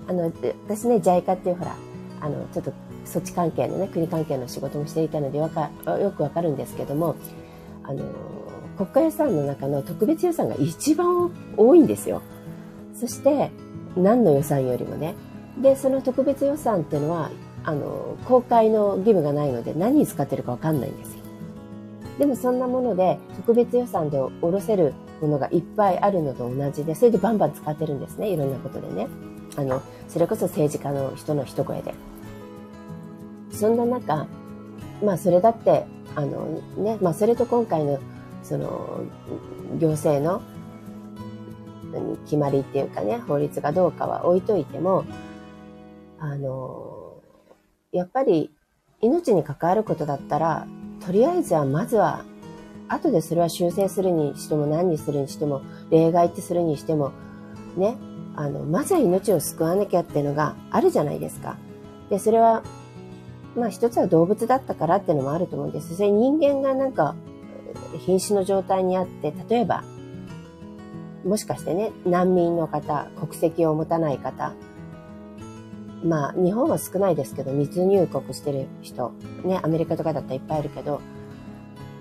[0.08, 0.32] あの、
[0.66, 1.76] 私ね、JICA っていうほら、
[2.20, 2.72] あの、ちょっと
[3.04, 7.16] 措置関係のね、国関係の仕事もしていたのでよかよくわかるんですけども、
[7.82, 8.04] あの、
[8.76, 12.22] 国家予算の中の特別予算が一番多いんですよ。
[12.94, 13.50] そして、
[13.96, 15.14] 何の予算よりもね。
[15.61, 17.31] で、その特別予算っていうのは、
[17.64, 21.25] あの、公開の義務がないので何に使ってるかわかんないんですよ。
[22.19, 28.29] でもそんなもので特別予算で下ろせるものがいっぱいあるのと同じで、それでバンバン使ってるんですね。
[28.29, 29.09] いろんなことでね。
[29.57, 31.95] あの、それこそ政治家の人の一声で。
[33.51, 34.27] そんな中、
[35.03, 37.99] まあそれだって、あのね、まあそれと今回の
[38.43, 39.01] その
[39.79, 40.43] 行政の
[42.25, 45.05] 決まりっていうかね、法律がどうかは置いといても、
[46.24, 47.20] あの、
[47.92, 48.50] やっぱり
[49.02, 50.66] 命に関わることだったら、
[51.04, 52.24] とりあえずはまずは、
[52.88, 55.60] 後でそれは修正するにしても何にするにしても、
[55.90, 57.12] 例外ってするにしても、
[57.76, 57.98] ね、
[58.37, 61.58] あの、まずは命を救わなきゃっていうのがあるじゃないですか。
[62.08, 62.62] で、それは
[63.56, 65.94] まあ一つは動物だったからっていうのもあると思うんです。
[65.94, 67.14] それ人間がなんか
[68.06, 69.84] 瀕死の状態にあって、例えば、
[71.24, 74.52] もしかしてね、難民の方、国籍を持たない方、
[76.05, 79.12] まあ日本は少ないですけど、密入国してる人、
[79.43, 81.01] ね、アメリカとかだったらいっぱいいるけど、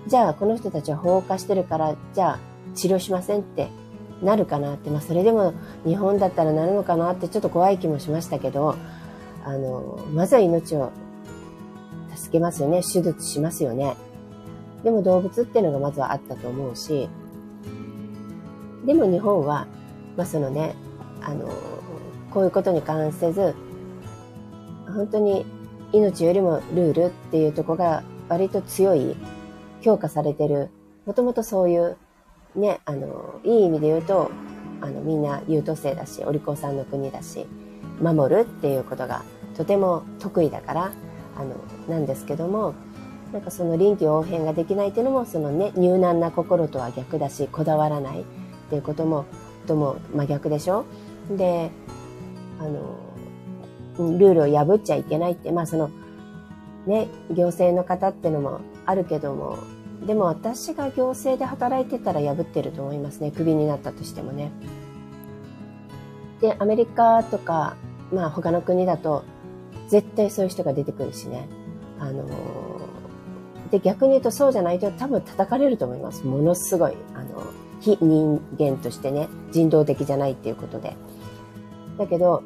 [0.06, 2.38] じゃあこの人たちは放火してるから、じゃあ
[2.74, 3.68] 治療しませんって
[4.22, 5.54] なるかなって、まあそれでも
[5.86, 8.76] 日本だったらなるのかなってちょっと怖い気もしましたけど、
[9.42, 10.90] あの、まずは命を
[12.14, 12.82] 助けますよね。
[12.82, 13.96] 手術しますよね。
[14.82, 17.08] でも動物っていうのがまずはあったと思うし、
[18.84, 19.66] でも日本は、
[20.14, 20.74] まあそのね、
[21.22, 21.48] あの、
[22.30, 23.54] こういうことに関せず、
[24.94, 25.44] 本当に
[25.92, 29.16] 命よりもルールっていうとこが割と強い、
[29.82, 30.70] 強化されてる、
[31.04, 31.96] もともとそういう、
[32.54, 34.30] ね、あの、いい意味で言うと、
[34.80, 37.46] あの、みんな優等生だし、お利口さんの国だし、
[38.00, 39.22] 守るっていうことが
[39.56, 40.92] とても得意だから、
[41.36, 41.56] あの
[41.88, 42.74] なんですけども
[43.32, 48.24] なんかその臨機応変ができないっていうのもそのね入難な心とは逆だしこだわらないっ
[48.70, 49.24] ていうことも
[49.66, 50.84] とも真逆でしょ？
[51.28, 51.72] で
[52.60, 52.98] あの
[53.98, 55.90] ルールを破っちゃいけないってまあその
[56.86, 59.58] ね行政の方ってのもあるけども
[60.06, 64.52] でも私が行政で働いてたら破ってると思いますねクビになったとしてもね
[66.40, 67.76] でアメリカとか
[68.12, 69.24] まあ他の国だと
[69.88, 71.48] 絶対そういう人が出てくるしね。
[71.98, 76.24] あのー、で、逆に言うとそうじゃないと多分叩かれると思います。
[76.24, 76.94] ものすごい。
[77.14, 77.42] あの、
[77.80, 80.96] 非人間としてね、人道的じゃないっていうことで。
[81.98, 82.42] だけど、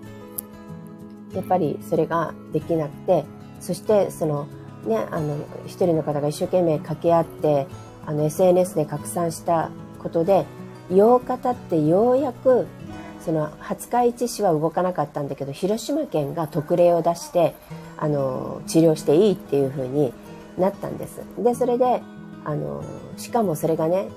[1.35, 3.25] やっぱりそれができなくて、
[3.61, 4.47] そしてその、
[4.85, 5.37] ね、あの、
[5.67, 7.67] 一人の方が一生懸命掛け合って、
[8.07, 10.47] あの、SNS で拡散したことで、
[10.91, 12.67] 8日経ってようやく
[13.21, 17.55] その廿日市市は動かなかったんだけど広島県が特例を出して
[17.97, 20.13] あの治療していいっていうふうに
[20.57, 21.21] なったんです。
[21.39, 22.03] でそれで
[22.45, 22.83] あの
[23.17, 24.09] しかもそれがね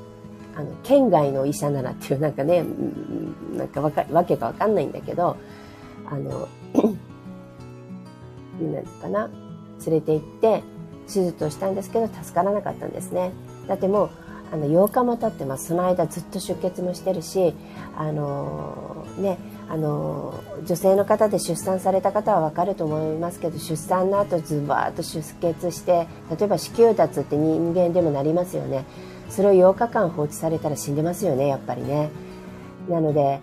[0.56, 2.64] あの県外の医者ならっていうなんかね
[3.54, 5.38] なんかわかわけがわかんないんだけど
[6.06, 6.48] あの
[8.62, 9.30] なんかな？
[9.86, 10.64] 連れて行って
[11.08, 13.32] 手術をしたんですけど助からなかったんですね
[13.68, 14.10] だってもう
[14.52, 15.68] あの8日も経ってます。
[15.70, 17.54] その間ずっと出血もしてるし、
[17.96, 19.38] あのー、ね、
[19.70, 26.06] あのー、女性の方で出産された方はわかると思いますけど、出産の後ズバーッと出血して、
[26.38, 28.84] 例えば子宮脱って人間でもなりますよね。
[29.30, 32.10] それを8日間放置されたら死んでますよね、やっぱりね。
[32.90, 33.40] なので、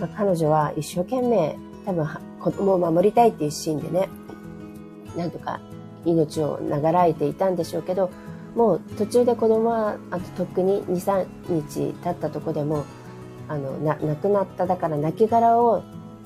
[0.00, 2.08] まあ、彼女は一生懸命、多分
[2.40, 4.08] 子供を守りたいっていうシーンでね、
[5.16, 5.60] なんとか
[6.04, 8.10] 命を長らえていたんでしょうけど、
[8.54, 12.84] もう途中で子供はあととっくに23日経ったとこでも
[13.48, 15.82] あのな亡くなっただから亡骸を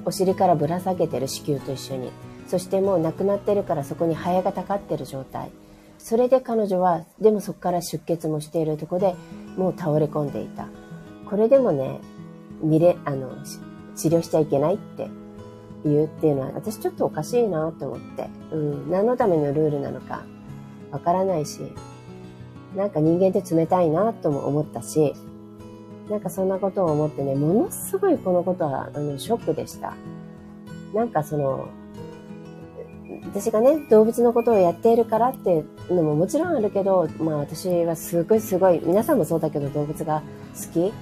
[0.06, 2.10] お尻からぶら下げてる子宮と一緒に。
[2.46, 5.50] そしてもう亡くなってるからそこにハエがたかってる状態。
[5.98, 9.14] それで彼女はでもそこから出血もしているとこで
[9.56, 10.68] もう倒れ込んでいた。
[11.28, 12.00] これでもね
[12.62, 13.30] 見れあの
[13.94, 15.08] 治療しちゃいけないって
[15.84, 18.28] 言うっていうのは、私ちょっとおかしいなと思って。
[18.52, 18.90] うん。
[18.90, 20.24] 何のためのルールなのか
[20.90, 21.60] わからないし、
[22.74, 25.14] なんか人間って冷たいなとも思ったし、
[26.08, 29.94] なんかそんなことを思ってね、ものすごいこのことは、あの、ショックでした。
[30.92, 31.68] なんかその、
[33.24, 40.22] 私がね、動物のことをやっているからっていうのももちろんあるけど、まあ私はすごいすごい、皆さんもそうだけど動物が
[40.54, 40.92] 好き。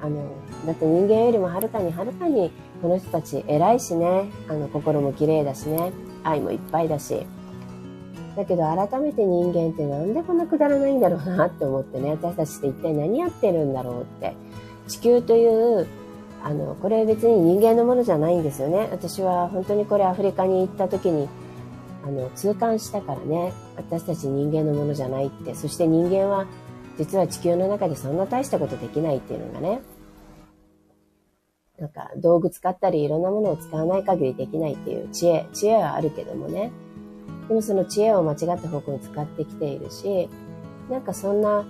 [0.00, 0.24] あの、
[0.66, 2.50] だって人間よりもはるかにはるかに
[2.82, 5.92] この人たち偉いしね、あの心も綺麗だしね、
[6.24, 7.26] 愛もいっぱいだし。
[8.36, 14.34] だけど改めて人間ってなんでこんなくだらないんだろうなって思ってね、私たちって一体何やってるんだろうって。
[14.88, 15.86] 地球という
[16.46, 18.88] あの、これ別に人間のものじゃないんですよね。
[18.92, 21.28] 私は本当にこれアフリカに行った時に、
[22.04, 23.52] あの、痛感したからね。
[23.76, 25.56] 私たち人間のものじゃないって。
[25.56, 26.46] そして人間は、
[26.98, 29.80] 実は地球の中でそんな大したことできないっていうのがね。
[31.78, 36.70] なんか、道具使ったりいろんなものを使わない限りできないっていう知恵、知恵はあるけどもね。
[37.48, 40.28] でもその知恵を間違った方向に使ってきているし、
[40.90, 41.66] なんかそんな、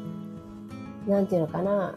[1.09, 1.97] なんていうのかな、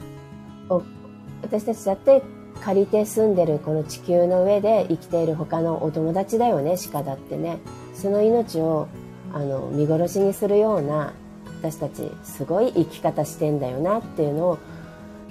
[1.42, 2.22] 私たちだって
[2.62, 7.60] 借りて住んでるこの地球の上で生きている他のお友達だよね鹿だってね
[7.94, 8.88] その命を
[9.34, 11.14] あの見殺しにするような
[11.62, 14.58] 私たちすごい生き方してんだよなっていうの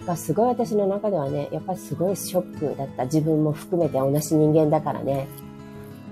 [0.07, 3.05] がすごい私の中ではねやっぱりすごいショックだった。
[3.05, 5.27] 自分も含めて同じ人間だからね。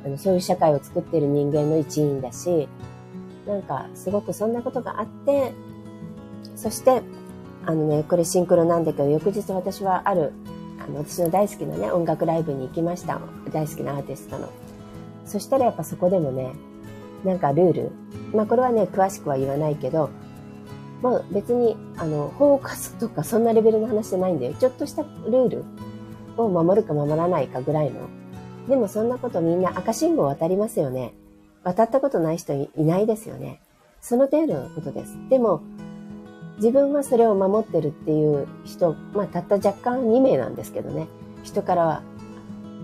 [0.05, 2.69] あのそういう社会を作ってる人間の一員だし
[3.47, 5.53] なんかすごくそんなことがあって
[6.55, 7.03] そして
[7.65, 10.33] あのねこれシンクロなんだけど翌日私はある
[10.79, 13.21] あの私の大好きなね音楽ライブに行きました。
[13.53, 14.49] 大好きなアーティストの。
[15.25, 16.53] そしたらやっぱそこでもね
[17.27, 17.93] なんかルール。
[18.33, 20.11] まあこれはね詳しくは言わないけど
[21.03, 24.55] まあ別にあのフォーカスとかそんなレベルの話じゃないんだよ。
[24.55, 25.65] ちょっとしたルール
[26.37, 28.09] を守るか守らないかぐらいの。
[28.69, 31.15] でもそんなことみんな赤信号渡りますよね。
[31.63, 33.61] 渡ったことない人いないですよね。
[34.01, 35.17] その程度のことです。
[35.29, 35.63] でも
[36.57, 41.07] 自分はそれを守ってるっていう人、まあ、たった若干2名なんですけどね、
[41.43, 42.03] 人からは、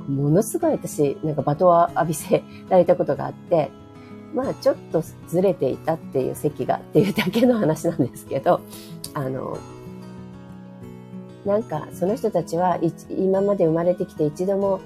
[0.09, 3.71] ものすごい私、なんか罵倒を浴びせられたことがあって、
[4.35, 8.61] まあ、ちょっとずれていたっていう席がっていうだけの話なんですけど、
[9.15, 9.59] あの、
[11.45, 12.79] なんか、その人たちは、
[13.11, 14.81] 今まで生まれてきて一度も、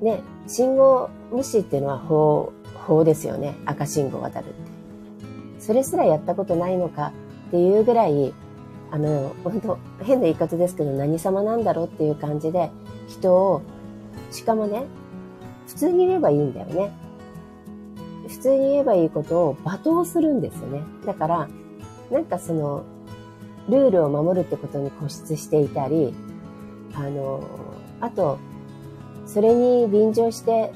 [0.00, 2.52] ね、信号無視っていうのは法、
[2.86, 3.54] 法ですよね。
[3.64, 4.54] 赤信号渡るって。
[5.60, 7.12] それすらやったことないのか
[7.48, 8.34] っていうぐらい、
[8.90, 12.70] あの、本当変な言い方ですけど、何様なんだろうっていう感じで、
[13.06, 13.62] 人を、
[14.32, 14.84] しかもね、
[15.68, 16.90] 普通に言えばいいんだよね。
[18.42, 20.82] 通に言えばいいことを罵倒するんですよね。
[21.06, 21.48] だから、
[22.10, 22.84] なんかその、
[23.68, 26.12] ルールを守るってことに固執していたり、
[26.94, 27.42] あの、
[28.00, 28.38] あと、
[29.26, 30.72] それに便乗して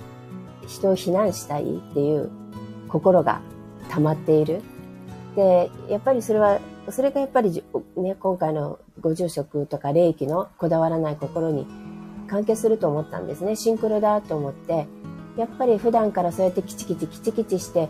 [0.67, 2.31] 人を非難したいっていう
[2.89, 3.43] 心が
[3.91, 4.63] 溜まっている。
[5.35, 7.63] で、やっぱりそれは、それがやっぱり
[7.97, 11.67] ね、今回のご住職とか霊気のこだわらない心に
[12.29, 13.57] 関係すると思ったんですね。
[13.57, 14.87] シンクロだと思って、
[15.37, 17.89] やっぱり普段からそうやってキチキチキチキチして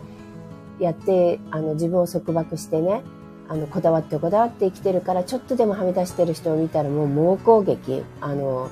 [0.79, 3.03] やって、あの自分を束縛してね、
[3.49, 8.03] あの、こだわってこだわって生きてるから、ちょっとでもはみ出してる人を見たらもう猛攻撃。
[8.21, 8.69] あの、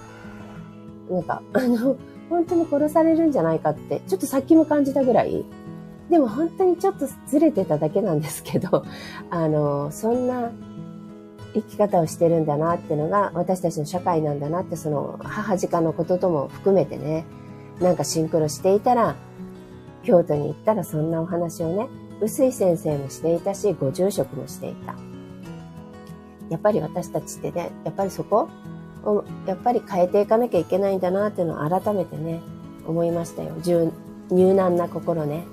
[1.10, 1.96] なんか、あの、
[2.30, 5.46] 本当に殺されるんじゃないかって、ちょっとさっきも感じたぐらい、
[6.10, 8.86] でも本当にちょっとずれてただけなんですけど、
[9.30, 10.52] あの、そんな
[11.54, 17.26] 生き方をしてるんだなっていうのが私たちの社会なんだなってその母鹿のこととも含めてね、
[17.80, 19.16] なんかシンクロしていたら、
[20.04, 21.88] 京都に行ったらそんなお話をね、
[22.22, 24.96] 臼井先生もしていたし、ご住職もしていた。
[26.50, 28.50] やっぱり私たちってね、やっぱりそこ
[29.04, 32.42] を、やっぱり変えていかなきゃいけないんだなっていうのを改めてね、
[32.88, 33.56] 思いましたよ。
[34.30, 35.44] 入難な心ね。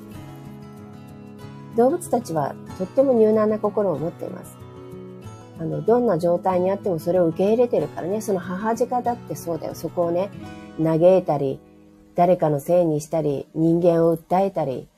[1.77, 4.57] 動物たちはとっても入難な心を持っています。
[5.59, 9.75] あの、どんな状態にあってもそれを受け入れてるからね、その母鹿だってそうだよ。
[9.75, 10.31] そこをね、
[10.83, 11.59] 嘆いたり、
[12.15, 14.89] 誰かのせいにしたり、人間を訴えたり、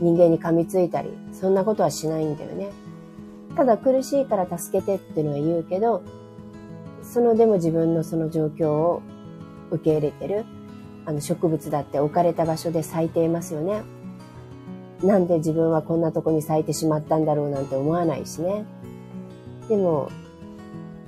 [0.00, 2.70] 人間に噛みついたり、そんなことはしないんだよね。
[3.56, 6.02] ただ苦しいから助けてっていうのは言うけど、
[7.02, 9.02] そのでも自分のその状況を
[9.70, 10.44] 受け入れてる。
[11.06, 13.82] あの植物だって置かれた場所で咲いていますよね。
[15.02, 18.66] なんで自分はこんなとこに咲いてしまったんだろうなんて思わないしね。
[19.70, 20.10] でも、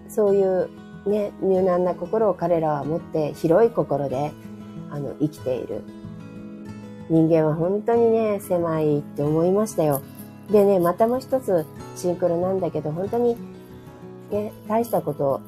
[0.08, 0.70] そういう
[1.06, 4.32] ね、入難な心を彼らは持って広い心で
[4.90, 5.82] あの生きている。
[7.08, 10.00] 人間は本当にね、狭いって思いましたよ。
[10.50, 11.66] でね、またもう一つ
[11.96, 13.36] シンクロなんだけど、本当に
[14.30, 15.40] ね、大したこと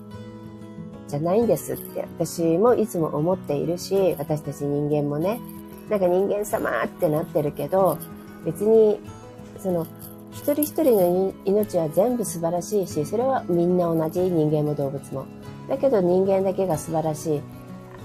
[1.09, 5.40] じゃないんですって私もいつも思っているし、私たち人間もね、
[5.88, 7.99] なんか人間様ってなってるけど、
[8.45, 8.99] 別に、
[9.59, 9.86] その、
[10.32, 15.26] 一人一人の命は全部素晴らしいし、それはみんな同じ人間も動物も。
[15.68, 17.43] だけど人間だけが素晴らしい。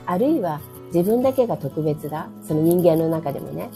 [0.06, 0.60] あるいは
[0.94, 2.28] 自分だけが特別だ。
[2.48, 3.70] その人間の中でもね。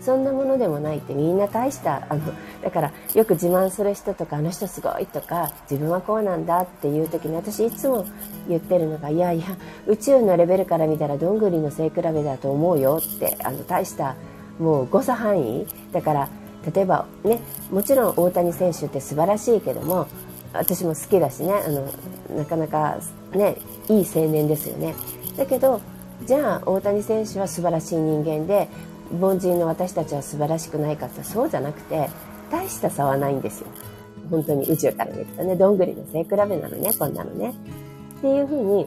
[0.00, 2.22] そんなものでもないってみんな大した、あの、
[2.62, 8.06] だからよく自慢する人とか、あの人すごいとか、自分はこうなんだっていう時に私いつも
[8.48, 9.46] 言ってるのが、いやいや、
[9.86, 14.14] 宇宙のレベルから見たらどんぐりの背比べだと思うよって、あの、大した
[14.58, 15.66] もう誤差範囲。
[15.92, 16.28] だから、
[16.74, 17.40] 例えばね、
[17.70, 20.06] もちろん大谷選手って素晴らしいけども、
[20.52, 21.86] 私も好きだしね、あの、
[22.36, 22.98] なかなか
[23.32, 23.56] ね、
[23.88, 24.94] いい青年ですよね。
[25.36, 25.80] だけど、
[26.24, 28.68] じゃあ大谷選手は素晴らしい人間で
[29.20, 32.08] 凡人の私たちは素晴らしくないかってそうじゃなくて
[32.50, 33.68] 大した差はないんですよ。
[34.30, 35.56] 本当に宇宙から見るとね。
[35.56, 37.54] どんぐりの背比べなのねこんなのね。
[38.18, 38.86] っていうふうに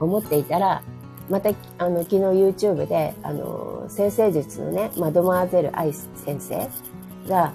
[0.00, 0.82] 思っていたら
[1.30, 6.68] またあの昨日 YouTube であの先生術のねマドモアゼル・アイ先生
[7.28, 7.52] が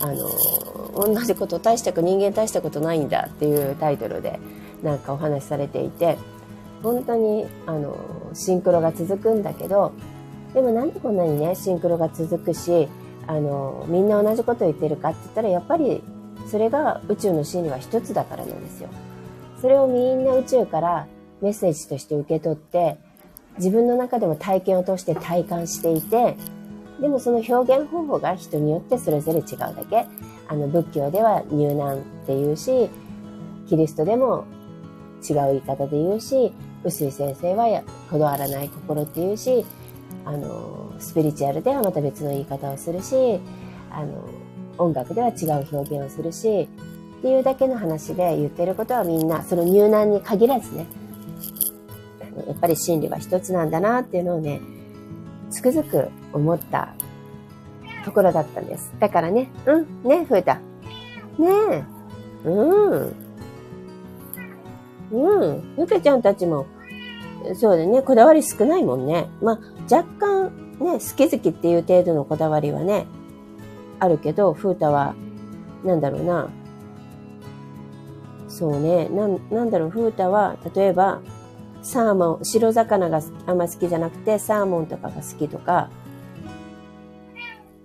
[0.00, 4.38] あの同じこと大したく人間大したことないんだっていうタイトルで
[4.82, 6.16] なんかお話しされていて
[6.82, 7.96] 本当にあの
[8.34, 9.92] シンクロが続くんだけど
[10.54, 12.88] でもなんでこんなにね、シンクロが続くし、
[13.26, 16.02] あの、みんな同じこと言ってるかって言ったら、やっぱり
[16.46, 18.88] それが宇宙の真理は一つだからなんですよ。
[19.60, 21.06] それをみんな宇宙から
[21.42, 22.98] メッセージとして受け取って、
[23.58, 26.36] 自分の中でも体験を通して体感していて、
[27.00, 30.06] でもその表現方法が人によってそれぞれ違うだけ。
[30.50, 32.88] あの仏教では入難っていうし、
[33.68, 34.46] キリストでも
[35.28, 36.54] 違う言い方で言うし、
[36.84, 39.64] 臼井先生はこだわらない心っていうし、
[40.24, 43.40] あの、スピリチュアルではまた別の言い方をするし、
[43.90, 44.24] あの、
[44.78, 46.68] 音楽では違う表現をするし、
[47.18, 50.86] っていうだけの話で言ってることはみんな、その入難に限らずね、
[52.46, 54.60] やっぱり真理は一つなんだなっていうのをね、
[55.50, 56.94] つくづく思った
[58.04, 58.92] ところだったんです。
[59.00, 60.54] だからね、うん、ね、増えた。
[60.54, 61.84] ねえ、
[62.48, 63.27] うん。
[65.12, 65.74] うん。
[65.78, 66.66] ゆかちゃんたちも、
[67.54, 69.28] そうだね、こだわり少ないもんね。
[69.40, 73.06] まあ、若干ね、好き好きっていう程度のこだわりはね、
[73.98, 75.14] あるけど、風太は、
[75.84, 76.48] なんだろうな。
[78.48, 81.20] そうね、なん、なんだろう、風太は、例えば、
[81.82, 85.90] サーモン、白魚があんま好きじゃなくて、サーモンとかが好きとか、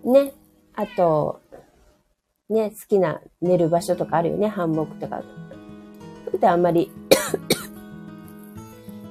[0.04, 0.34] ね、
[0.76, 1.42] あと、
[2.50, 5.24] ね、好きな寝る場所とかあるよね、ハンモックとか。
[6.26, 6.92] 風太あんまり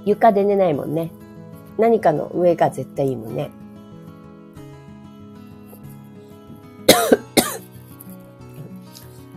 [0.05, 1.11] 床で寝ないもんね。
[1.78, 3.50] 何かの上が絶対いいもんね。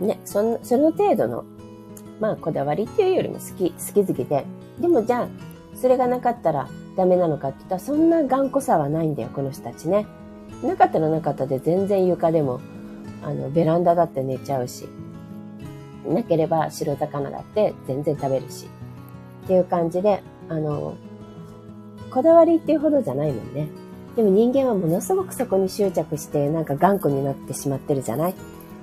[0.00, 1.44] ね、その、その程度の、
[2.20, 4.44] まあ、こだわりっていうよりも好き、好き好きで。
[4.80, 5.28] でもじゃあ、
[5.74, 10.06] それがなかったらダメなのかって言ったら、そんな頑固さはないんだよ、この人たちね。
[10.62, 12.60] なかったらなかったで全然床でも、
[13.22, 14.88] あの、ベランダだって寝ちゃうし。
[16.06, 18.66] なければ白魚だって全然食べるし。
[19.44, 20.94] っていう感じで、あの、
[22.10, 23.68] こだわりっていうほどじゃないもんね。
[24.16, 28.34] でも人間はものすごくそこに執着して、なんか頑固になってしまってるじゃない。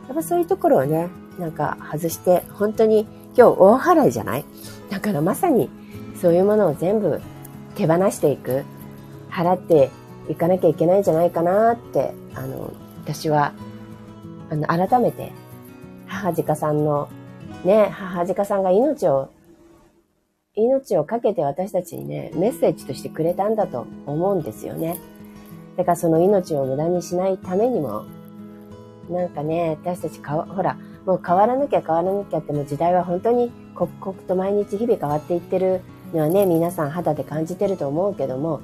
[0.07, 1.09] やっぱそういうところをね、
[1.39, 4.45] なんか外して、本当に今日大払いじゃない。
[4.89, 5.70] だからまさに
[6.22, 7.22] そういうものを全部
[7.76, 8.64] 手放していく、
[9.32, 9.89] 払って
[10.30, 12.72] いかなきゃいけないんじゃないかなって、あの、
[13.03, 13.53] 私は、
[14.49, 15.32] あの、改めて、
[16.07, 17.09] 母鹿さんの、
[17.66, 19.30] ね、母鹿さんが命を
[20.56, 24.99] 命をかけて私たちにね、メッセージとしてくれたんだと思うんですよね。
[25.78, 28.06] だからその命を無駄にしないためにも、
[29.10, 35.82] なんかね、私たちか、ほら、もう変わらなきゃ変わらなきゃっても時代は本当に刻々と毎日日々変わっていってる
[36.14, 38.62] のはね、皆さん肌で感じてると思うけども、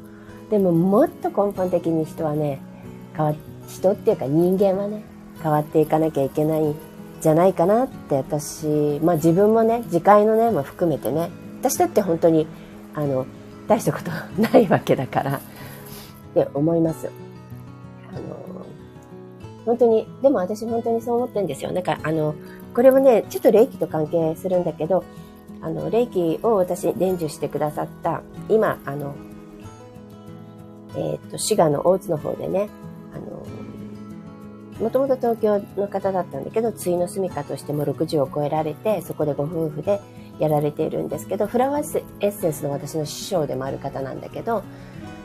[0.51, 2.61] でももっと根本的に人はね、
[3.15, 3.35] 変わ、
[3.67, 5.03] 人っていうか人間はね、
[5.41, 6.75] 変わっていかなきゃいけないん
[7.19, 12.47] じゃないかなって私、まあ自分もね、次回のね、も含めてね、私だって本当に
[12.93, 13.25] あの
[13.67, 15.41] 大したことないわけだからっ
[16.33, 17.09] て思います。
[18.09, 18.65] あの
[19.65, 21.71] 本当にでも私本当にそう思ってるんですよ。
[21.71, 22.35] なんかあの
[22.73, 25.03] これもねちょっと霊気と関係するんだけど
[25.61, 29.15] あの霊気を私伝授してくださった今あの
[30.95, 32.69] えっ、ー、と滋賀の大津の方でね
[33.13, 33.45] あの
[34.79, 39.99] もともと東京の方だったんだけど、ついの住みかとしても60を超えられて、そこでご夫婦で
[40.39, 44.63] やられているんですけど、フラワーエッセンスの私の師匠でもある方なんだけど、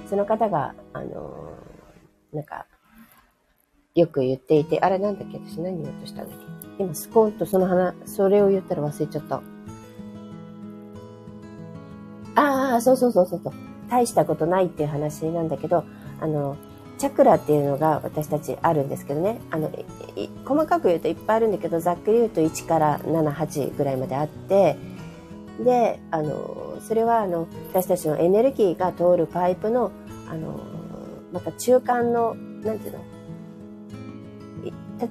[0.08, 2.66] その方が、あのー、なんか、
[3.94, 6.38] よく言っていて、あれなんだっけ私何言おうとしたんだっ
[6.78, 6.82] け？
[6.82, 9.40] 今スコーンとその話、それを言ったら忘れちゃった。
[12.34, 13.52] ああ、そうそうそうそうそう。
[13.88, 15.84] 大したことないっていう話なんだけど、
[16.20, 16.56] あの、
[16.98, 19.70] チャクラっていうのが私たちあるんですけどね、あの、
[20.44, 24.76] 細かく言うといっぱいあるんだけど、ざっくり言うと1から7、8ぐらいまであって、
[25.60, 29.92] で、あの、それはあの、私たちのエネルギーが通るパイプの、
[30.28, 30.60] あの、
[31.32, 32.98] また中間の、なんていうの？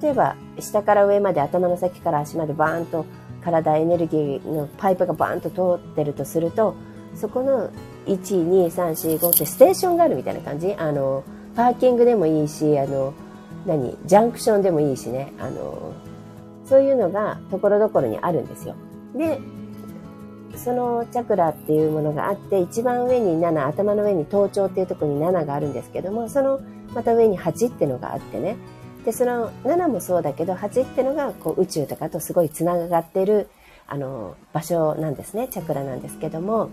[0.00, 3.06] 例えば、下から上まで頭の先から足までバーンと
[3.42, 6.74] 体エネルギーのパイプがバーンと通ってるとすると、
[7.14, 7.70] そこの
[8.06, 8.18] 1、
[8.50, 10.74] 2、3、4、5ってステーションがあるみたいな感じ？
[10.74, 11.22] あの、
[11.54, 13.14] パーキングでもいいし、あの、
[13.66, 13.96] 何？
[14.04, 15.32] ジャンクションでもいいしね。
[15.38, 15.92] あの、
[16.64, 18.74] そういうのがところどころにあるんですよ。
[19.14, 19.38] で、
[20.56, 26.60] そのチャクラっていうものがあって、一番上に7、頭の上に頭頂っていうところに7があるんですけども、その
[26.94, 28.56] また上に8っていうのがあってね。
[29.04, 33.48] で、その7もそうだけど、8っていうのがこう宇宙とかとすごいつながってる、
[33.86, 35.48] あの、場所なんですね。
[35.48, 36.70] チャクラなんですけども、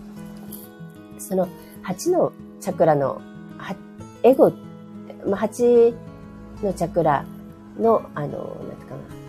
[1.18, 1.48] その
[1.84, 3.20] 8のチャクラの、
[4.22, 4.52] エゴ、
[5.26, 5.94] まあ、8
[6.62, 7.24] のチャクラ
[7.78, 9.21] の、あの、なんていうかな、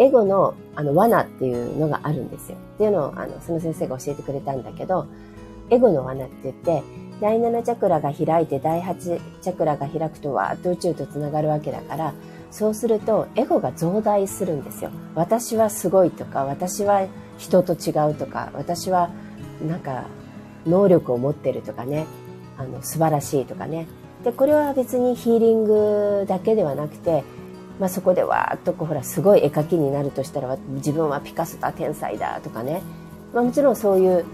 [0.00, 2.56] エゴのあの罠っていうのがあるんですよ。
[2.56, 5.06] っていうのを、あの、その先生が教えてくれたんだけど、
[5.68, 6.82] エゴの罠って言って、
[7.20, 12.14] 第7チャクラが開いて第8チャクラが開くとわーっと宇宙とつながるわけだから、
[12.50, 14.90] そうするとエゴが増大するんですよ。
[15.14, 19.10] 私はすごいとか、私は人と違うとか、私は
[19.68, 20.06] なんか
[20.66, 22.06] 能力を持ってるとかね、
[22.56, 23.86] あの素晴らしいとかね。
[24.24, 27.22] で、これは別にヒーリングだけではなくて、
[27.80, 32.82] まあ、そこでわーっとこうほらすごい絵描きになるとしたら自分はピカソだ天才だとかね、
[33.32, 34.24] まあ、もちろんそういう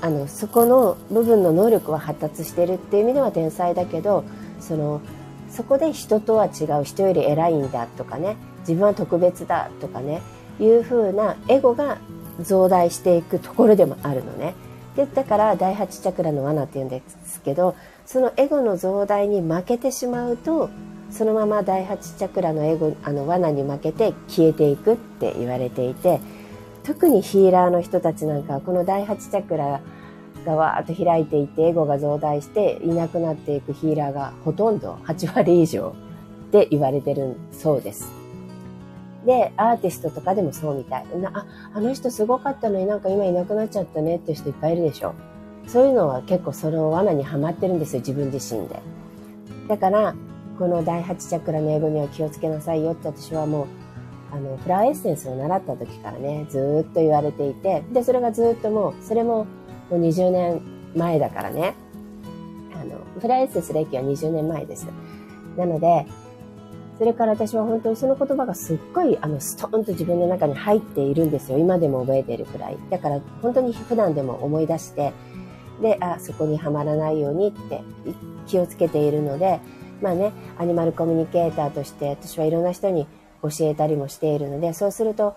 [0.00, 4.24] あのそこの部分の能力は発達してるっていう意味では天才だけど
[4.58, 5.02] その
[5.50, 8.36] そこで人とは違う人より偉いんだとかね。
[8.60, 10.20] 自分は特別だとかね。
[10.58, 11.98] いうふうなエゴが
[12.40, 14.54] 増大していくところでもあるのね。
[14.96, 17.74] でだから第8チャクラの罠っていうんですけど
[18.06, 20.70] そのエゴの増大に負けてしまうと
[21.14, 26.20] そのまま第8チャクラのエゴあの罠に負けて消えていくって言われていて
[26.82, 29.80] 特にヒーラーの人たちなんかはこの第8チャクラ
[30.44, 35.94] がわーっと開いていってエゴが増大していなくなっていくヒーラーがほとんど8割以上
[36.48, 38.10] って言われてるそうです。
[39.24, 41.06] で、アーティストとかでもそうみたい。
[41.18, 45.14] なあ、あの人すごかったのになんか今いなくなっちゃったねっていう人いっぱいいるでしょ。
[45.66, 48.82] そういうのは結構その罠にはまってるんですよ、自分自身で。
[49.68, 50.14] だから、
[50.58, 53.66] この第8チャクラの英語には気をつけなさいよって私はもう、
[54.32, 59.46] あの、フラワーエッセンスを習った時からね、ずっと言われていて、で、それがずっともう、それも
[59.90, 60.62] もう20年
[60.94, 61.74] 前だからね、
[62.72, 64.86] あの、フラワーエッセンス歴は20年前です。
[65.56, 66.06] なので、
[66.98, 71.58] それから私は本当にその言葉がすっごいあのストーンと自分の中に入っているんですよ。
[71.58, 72.78] 今でも覚えているくらい。
[72.88, 75.12] だから本当に普段でも思い出して、
[75.82, 77.82] で、あ、そこにはまらないようにって
[78.46, 79.60] 気をつけているので、
[80.00, 83.06] まあね、アニマルコミュニケーターとして私はいろんな人に
[83.42, 85.36] 教えたりもしているので、そうすると、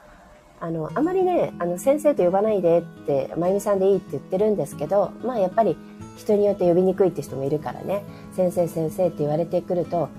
[0.59, 5.77] あの、あまりね、あの、先生と呼ばないでって、まゆみさんでいいって言ってるんですけど、まあやっぱり
[6.17, 8.03] 人によって呼びにくいって人もいるからね、
[8.33, 10.09] 先生先生って言われてくると、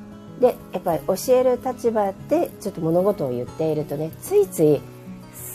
[0.41, 4.81] でやっぱり教える立場でちょっと物事を言っているとねついつい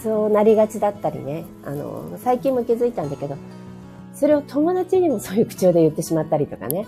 [0.04, 1.46] そうなりがちだったりね。
[1.64, 3.38] あの最近も気づいたんだけど
[4.14, 6.86] それを友達にもそういう口調で言ってしまったりとかね。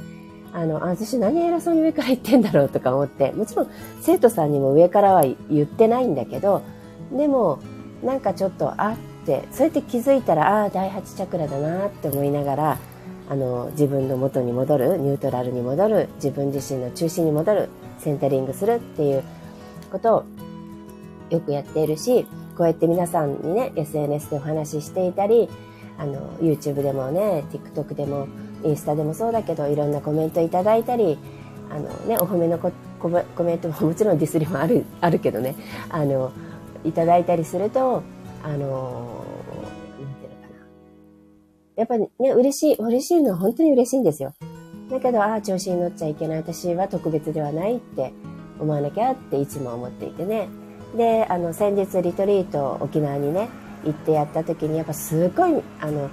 [0.55, 3.31] あの私何偉そうに上から言ってんだろうとか思って。
[3.33, 3.67] もちろん
[4.01, 6.63] 生徒さんにも上からは言ってないんだけど
[7.11, 7.59] でも
[8.03, 12.77] なんかちょっとあってそうやって気づいたらああ第8チャクラだなって思いながら
[13.29, 19.23] あの自分の元に戻るニュートラルに戻る自分自身の中心に戻るセンタリングするっていう
[19.91, 20.25] ことを
[21.29, 22.25] よくやっているし、
[22.57, 25.49] こうやって皆さんにね、SNS でお話ししていたり、
[25.97, 28.27] あの、YouTube でもね、TikTok でも、
[28.65, 31.17] インスタでもそうだけど、いろんなコメントいただいたり、
[31.69, 35.55] あのね、お褒めのコメントも もちろんディスりもある、 あるけどね、
[35.89, 36.31] あの、
[36.83, 38.01] いただいたりすると、
[38.43, 40.65] あの、なんていうのかな。
[41.75, 44.33] やっぱりね、嬉しい、嬉しいのは本当に嬉しいんですよ。
[44.89, 46.37] だけど、ああ、調子に乗っちゃいけない。
[46.37, 48.13] 私は特別ではないって
[48.59, 50.47] 思わなきゃっていつも思っていてね。
[50.95, 53.49] で、あの、先日リトリート沖縄にね、
[53.83, 56.09] 行ってやった時に、やっぱすごい、あの、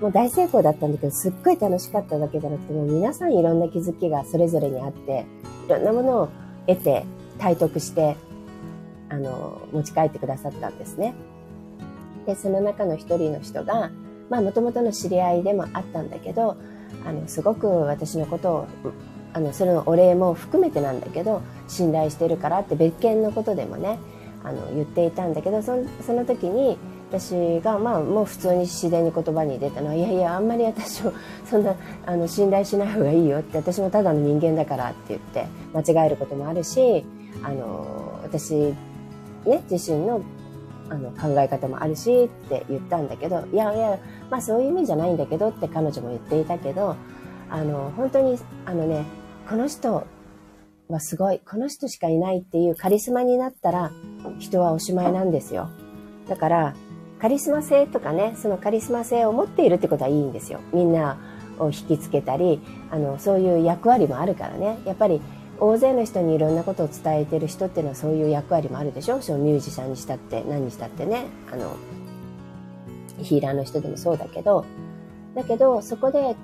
[0.00, 5.26] もう大成功だったんだけど、すっごい楽しかっただけじゃなくて、もう皆さんいろんな気づきがそれぞれにあって、
[5.66, 6.28] いろんなものを
[6.66, 7.04] 得て、
[7.38, 8.16] 体得して、
[9.08, 11.14] あの、持ち帰ってくださったんですね。
[12.26, 13.90] で、その中の一人の人が、
[14.30, 16.56] まあ、もともとの知り合いでもあったんだけど、
[17.04, 18.68] あのすごく私のことを
[19.32, 23.98] あのそれのお礼も含めてなんだけど信頼してるからって別件のことでもね
[24.42, 26.78] あの言っていたんだけどそその時に
[27.10, 31.12] 私がまあもう普通に自然に言葉に出たのはいやいやあんまり私を
[31.44, 31.74] そんな
[32.06, 37.04] あの信頼しない方がいいよって私もただの人間だからって言って間違えることもあるし
[37.42, 38.54] あの私
[39.44, 40.22] ね自身の
[40.88, 43.98] あの考え方もあるしって言ったんだけどいやいや
[44.28, 46.96] まあそういう意味じゃないんだけどって彼女も言っていたけど
[47.48, 49.04] あの本当にあのね
[49.48, 50.04] この人
[50.88, 53.92] はすごいこの人しかいないっていうカリスマになったら
[54.38, 55.70] 人はおしまいなんですよ。
[56.28, 56.74] だから
[57.20, 60.60] カリスマ性とかねそのカリスマ性を持っているってことはいいんですよ。
[60.72, 61.18] みんな
[61.58, 62.60] を引きつけたり
[62.90, 64.78] あのそういう役割もあるからね。
[64.86, 65.20] やっぱり
[65.58, 69.20] 大勢の人にいろんなことを伝えてる人っていうのはそういう役割もあるでしょ。
[69.20, 71.26] そのミュージシャンにしたって何にしたってね。
[71.52, 71.76] あの
[73.18, 74.64] ヒーラーの人でもそうだけど。
[75.34, 76.34] だけどそこで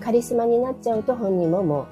[0.00, 1.86] カリスマになっちゃうと本人もも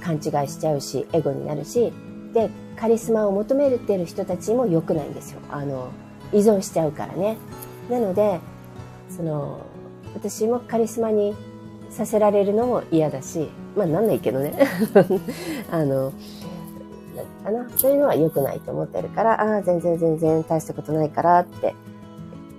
[0.00, 1.92] う勘違いしちゃうしエゴになるし。
[2.34, 5.40] でカリスマを求めてる人たちも良くないんですよ。
[5.50, 5.88] あの
[6.32, 7.38] 依存しちゃうからね。
[7.90, 8.40] なので
[9.08, 9.66] その
[10.14, 11.34] 私もカリスマに
[11.90, 14.54] させられるのも嫌だしまあなんないけどね。
[15.70, 16.12] あの
[17.44, 17.68] かな。
[17.76, 21.74] そういうのは良くないと思ってるからああ全然全然大したことないからって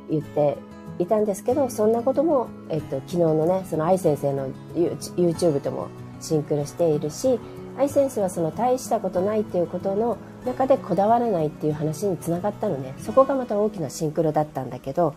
[0.10, 0.58] 言って
[1.00, 5.88] いたんですけどそんなことも、えっと、昨日のねその愛先生の YouTube とも
[6.20, 7.40] シンクロしているし
[7.78, 12.94] 愛先生はその大したことないっていうことの中でこだわらないっていう話につながったのね。
[12.98, 15.16] そこがまた大きなシンクロだったんだけど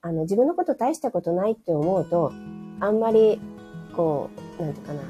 [0.00, 2.32] あの自分のこと大したことないって思うと
[2.80, 3.40] あんまり
[3.94, 5.02] こうなんていうかな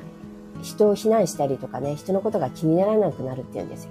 [0.62, 3.91] 人を非難したりとかね人のことが気にならなくなるっていうんですよ。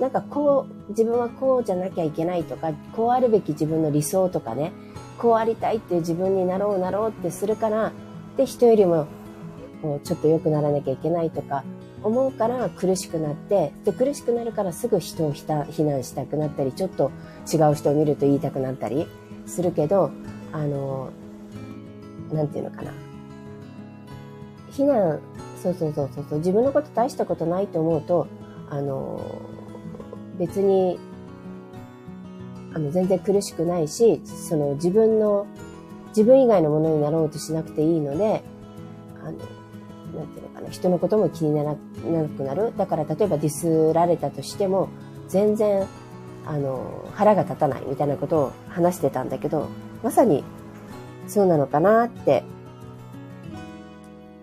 [0.00, 4.72] なんかこう自分はこうじゃなきゃいけないとかこうあるべき自分の理想とかね
[5.18, 7.92] こうありたいっていう自分になろうなろうってするから
[8.36, 9.06] で人よりも
[9.82, 11.62] こうちょっと良くならなきゃいけないとか
[12.04, 15.44] 思うから苦しくなってで苦しくなるからすぐ人を非
[15.82, 17.10] 難したくなったりちょっと
[17.52, 19.06] 違う人を見ると言いたくなったり
[19.46, 20.10] するけど
[20.52, 21.10] あの
[22.32, 22.92] なんていうのかな。
[24.70, 25.20] 非難
[25.62, 28.26] そうそうそうそう自分のこと大したことないと思うと
[28.68, 29.40] あの
[30.38, 30.98] 別に
[32.74, 35.46] あの全然苦しくないしその自分の
[36.08, 38.42] 自分以外のものになろうとしなくていいので
[39.24, 39.38] あの
[40.14, 42.72] なんていうのかな、人のことも気にならなくなる。
[42.76, 44.88] だから例えばディスられたとしても、
[45.28, 45.86] 全然、
[46.46, 49.68] あの、腹が立たないみたいなことを話してたんだけど、
[50.02, 50.44] まさに
[51.26, 52.44] そうなのかなって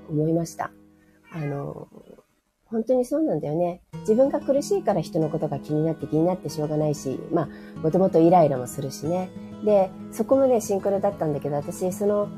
[0.10, 0.72] 思いました。
[1.34, 1.88] あの、
[2.66, 3.82] 本当にそうなんだよね。
[4.02, 9.30] 自分が苦しいから人のことが気になって気になってしょうがないし、まあ、もともとイライラもするしね。
[9.66, 12.30] で、そこもね、シンクロだったんだけど、私、その、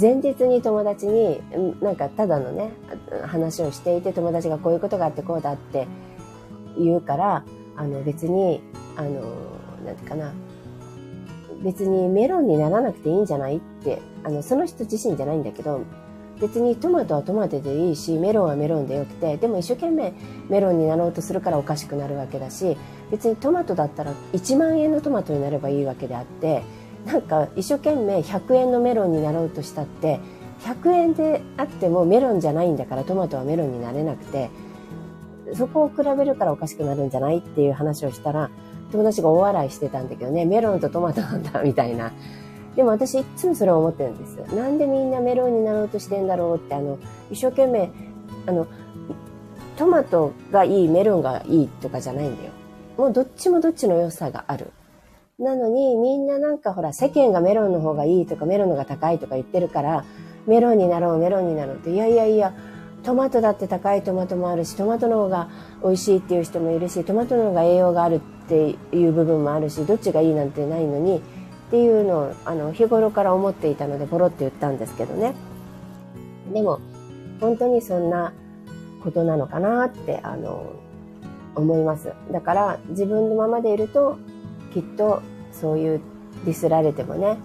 [0.00, 1.40] 前日に友達に
[1.80, 2.70] なんかただのね
[3.26, 5.86] 話をしていて友達がこういうことがあってこうだって
[6.78, 7.44] 言うから
[7.76, 8.62] あの別に
[8.96, 9.20] あの
[9.84, 10.32] なんていうかな
[11.62, 15.82] 別にメロンにならなくていいんじゃないってあのその人自身じゃないんだけど
[16.40, 20.12] 別にトマトはトマトでいいしメロンはメロンでよくてでも一生懸命
[20.48, 22.76] メロンになろうとするからおかしくなるわけだし
[23.10, 26.62] 別にトマトだったら1万円のトマトになればいいわけであって
[27.06, 30.20] なんか一生懸命100円のメロンになろうとしたって
[30.60, 34.50] 100円であってもメロンじゃないんだからトマトはメロンになれなくて
[35.54, 38.50] そこを比べるからおかしくなるんじゃないっていう話をしたら
[38.90, 42.12] 友達が大笑いしてたんだけどねメロンとトマトなんだみたいな。
[42.76, 44.46] でも私いつもそれを思ってるんですよ。
[44.46, 46.98] なんでみんなメロンになろうとしてんだろうってあの
[47.30, 47.90] 一生懸命
[48.46, 48.66] あの
[49.76, 52.50] トマトがいいメロンがいいとかじゃないんだよ。
[52.96, 54.72] もうどっちもどっちの良さがある。
[55.38, 60.04] なのに、みんななんかほら、世間がメロンの方がいいとか、メロンのが高いとか言ってるから、
[60.46, 62.54] メロンになろう、メロンになろうって、いやいやいや、
[63.02, 65.48] トマトだって高いトマトもあるし、トマトの方が
[65.82, 71.20] 美味しいっていう人もいるし、トマトの方が栄養があるっていう部分もあるし、どっちがいいなんてないのに、っ
[71.70, 75.34] ていうのを、あの、日頃から思っていたので、ポロって言ったんですけどね。
[76.52, 76.78] でも、
[77.40, 78.32] 本当にそんな
[79.02, 80.64] ことなのかなって、あの、
[81.56, 82.12] 思います。
[82.30, 84.16] だから、自分のままでいると、
[84.74, 85.22] きっと
[85.52, 86.00] そういう
[86.44, 87.38] ディスられてもね、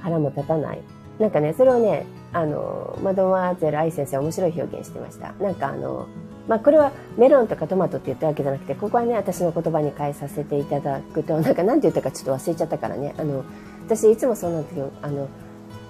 [0.00, 0.80] 腹も立たない。
[1.18, 5.32] なんかね、それをね、あの、マドマーゼル愛先生面白い表現してました。
[5.34, 6.08] なんかあの、
[6.48, 13.44] まあ、これはメロンとかトマトって言ったわけじゃなくて、ここはね、私の言葉に変えさせていただくと、なんか何て言ったかちょっと忘れちゃったからね、あの、
[13.86, 15.28] 私いつもそうなんだけど、あの、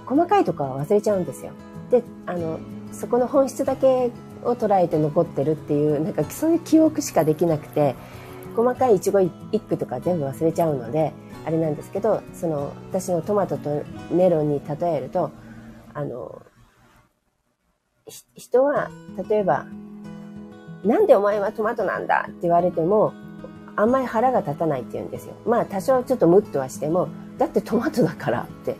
[0.05, 1.51] 細かいとこは忘れちゃうんですよ。
[1.89, 2.59] で、あの、
[2.91, 4.11] そこの本質だけ
[4.43, 7.95] を捉えて残ってるっていう、なんかそういう記憶しかできなくて、
[8.55, 11.13] 細かい一期一句とか全部忘れちゃうので
[11.45, 15.31] あれなんですけどその私のトマトとメロンに例えると
[15.93, 16.41] あの
[18.35, 18.89] 人は
[19.29, 19.65] 例えば
[20.85, 23.13] 「なんでお前はトマトなんだ?」って言われても
[23.75, 25.33] あんまり腹が立たないって言うんですよ。
[25.45, 28.77] まあ多少ちょっとムッとはしてもだってトマトだからって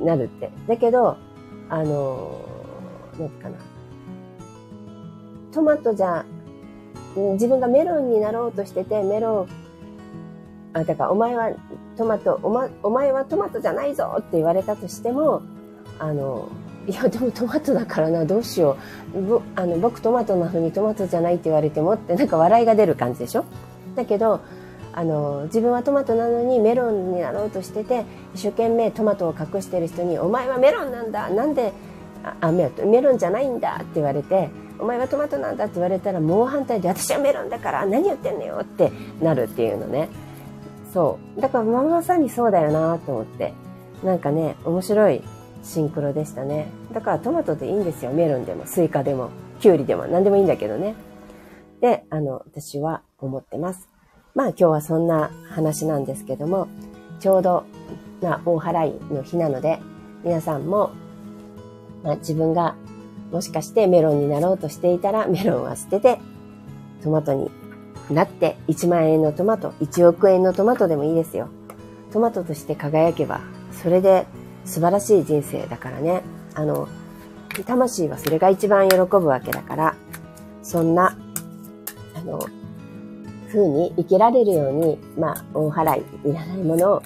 [0.00, 0.50] なるって。
[0.66, 1.16] だけど、
[1.68, 2.40] あの、
[3.18, 3.58] なんかな。
[5.52, 6.24] トマトじゃ、
[7.16, 9.48] 自分がメロンになろうとしてて、メロン、
[10.74, 11.50] あ、だからお前は
[11.96, 15.42] トマト、おま、お前はトマトじゃないぞって言われたとしても、
[15.98, 16.48] あの、
[16.86, 18.76] いや、でもトマトだからな、どうしよ
[19.14, 19.40] う。
[19.56, 23.44] あの僕トマトなのにトマトじゃないって言われてもって、なんか笑いが出る感じでしょ？
[23.96, 24.40] だけど、
[24.92, 28.04] あの、自分はトマトなのにメロンになろうとしてて、
[28.34, 31.72] 一生懸命トマトを隠してる人に、お前はメロンなんだなんで、
[32.40, 40.08] あ、メロンじゃないんだって言われて、お前はトマトなんだって言われたら、もう反対で、私はメロンだから何言ってんのよってなるっていうのね。
[40.92, 41.40] そう。
[41.40, 43.52] だからまさにそうだよなと思って。
[44.04, 45.22] なんかね、面白い
[45.62, 46.68] シンクロでしたね。
[46.92, 48.12] だからトマトでいいんですよ。
[48.12, 50.94] メロンでも、スイカでも、キュウリでも、何でもいいんだけどね。
[51.80, 53.88] で、あの、私は思ってます。
[54.34, 56.68] まあ今日はそんな話なんですけども、
[57.20, 57.64] ちょうど、
[58.20, 59.80] な大祓の日なので、
[60.24, 60.90] 皆さんも、
[62.02, 62.76] まあ、自分が
[63.36, 66.18] もしかしてメロンになろうとしていたら、メロンは捨てて、
[67.02, 67.50] トマトに
[68.10, 71.50] なって、1万円のトマト、1億円のトマトでもいいですよ。
[72.14, 74.24] トマトとして輝けば、それで
[74.64, 76.22] 素晴らしい人生だからね。
[76.54, 76.88] あの、
[77.66, 79.96] 魂はそれが一番喜ぶわけだから、
[80.62, 81.14] そんな、
[82.14, 82.40] あの、
[83.48, 87.02] 風に生きられるように、まあ、大払い、いらないものを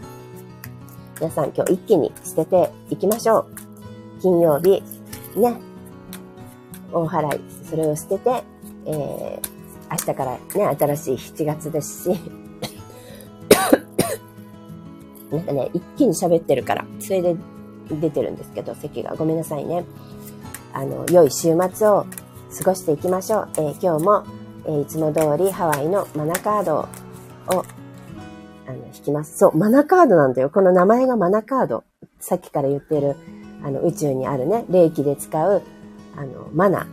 [1.18, 3.69] 皆さん今日一気に捨てていきましょう。
[4.20, 4.82] 金曜日、
[5.36, 5.56] ね、
[6.92, 8.42] 大払い、それを捨てて、
[8.86, 9.48] えー、
[9.90, 12.20] 明日からね、新しい7月ですし、
[15.32, 17.36] なんかね、一気に喋ってるから、それで
[17.88, 19.14] 出てるんですけど、席が。
[19.16, 19.84] ごめんなさいね。
[20.72, 22.06] あの、良い週末を
[22.58, 23.48] 過ごしていきましょう。
[23.56, 24.24] えー、今日も、
[24.66, 26.88] えー、いつも通りハワイのマナカードを、
[27.48, 27.64] あの、
[28.94, 29.38] 引きます。
[29.38, 30.50] そう、マナカードなんだよ。
[30.50, 31.84] この名前がマナカード。
[32.18, 33.16] さっきから言ってる、
[33.62, 35.62] あの、宇宙にあるね、霊気で使う、
[36.16, 36.86] あの、マナ。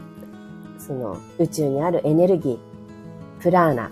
[0.80, 3.42] その、宇宙にあるエネルギー。
[3.42, 3.92] プラーナ。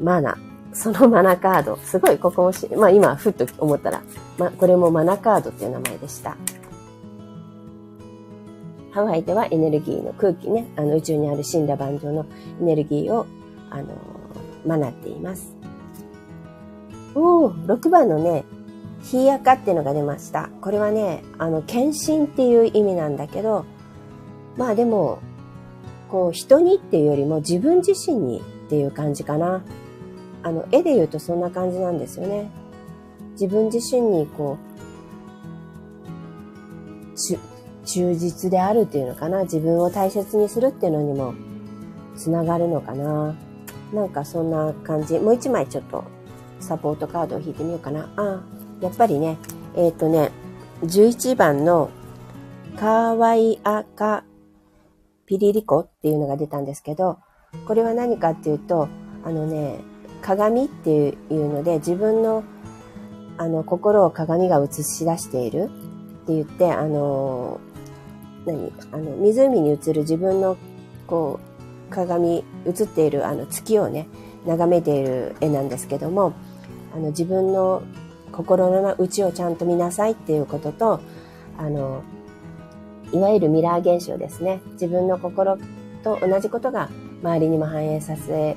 [0.00, 0.36] マナ。
[0.72, 1.76] そのマナカード。
[1.76, 4.02] すごい、ここもし、まあ今、ふっと思ったら、
[4.38, 6.36] ま、これもマナカードっていう名前でした。
[8.90, 12.26] ハワイではエネルギーの空気ね、あの宇宙にある死んだ盤上の
[12.60, 13.26] エネルギーを、
[13.70, 13.88] あの、
[14.66, 15.54] 学っています。
[17.14, 18.44] おー、6番のね、
[19.04, 20.48] ヒーアカっていうのが出ました。
[20.60, 23.66] これはね、あの、献身っていう意味なんだけど、
[24.56, 25.18] まあでも、
[26.08, 29.62] こう、人にっていうよりも自分自身にっていう感じかな。
[30.42, 32.50] あの、絵で言うとそんな感じなんですよね。
[33.32, 34.74] 自分自身にこう、
[37.84, 39.42] 忠実であるっていうのかな。
[39.42, 41.34] 自分を大切にするっていうのにも
[42.16, 43.34] つながるのかな。
[43.92, 45.18] なんかそんな感じ。
[45.18, 46.04] もう一枚ちょっと
[46.58, 48.10] サポートカードを引いてみようかな。
[48.16, 48.42] あ、
[48.80, 49.38] やっぱりね、
[49.76, 50.30] えっ、ー、とね、
[50.82, 51.90] 11番の
[52.76, 54.24] カワイアカ
[55.26, 57.18] ピリリコっていうのが出たんですけど、
[57.66, 58.88] これは何かっていうと、
[59.24, 59.78] あのね、
[60.20, 62.44] 鏡っていうので自分の
[63.36, 65.64] あの心を鏡が映し出している
[66.24, 67.60] って言って、あの、
[68.46, 70.56] 何あの、湖に映る自分の
[71.06, 71.40] こ
[71.90, 74.06] う、鏡、映っているあの月をね、
[74.46, 76.32] 眺めている絵なんですけども、
[76.94, 77.82] あの自分の
[78.34, 81.00] 心の内をちゃんと見なさいっていうことと、
[81.56, 82.02] あの、
[83.12, 84.60] いわゆるミラー現象ですね。
[84.72, 85.56] 自分の心
[86.02, 86.90] と同じことが
[87.22, 88.56] 周りにも反映させ、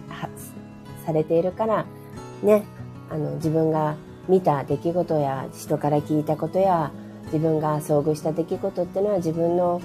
[1.05, 1.86] されているから、
[2.41, 2.63] ね、
[3.11, 3.95] あの、自分が
[4.28, 6.91] 見た出来事や人から聞いたことや
[7.25, 9.80] 自分が遭遇した出来事っていうのは自分の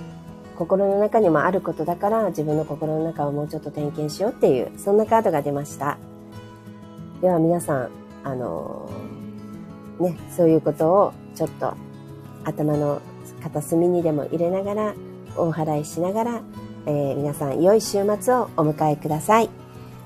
[0.56, 5.96] 心の中にもあることだから自分の心の中をもうちょっと点検しようっていうそんなカードが出ました
[7.20, 7.90] では皆さん
[8.24, 8.88] あの、
[10.02, 11.74] ねそういうことをちょっと
[12.44, 13.00] 頭の
[13.42, 14.94] 片隅にでも入れながら
[15.36, 16.42] 大払いしながら、
[16.86, 19.48] えー、皆さん良い週末をお迎えください、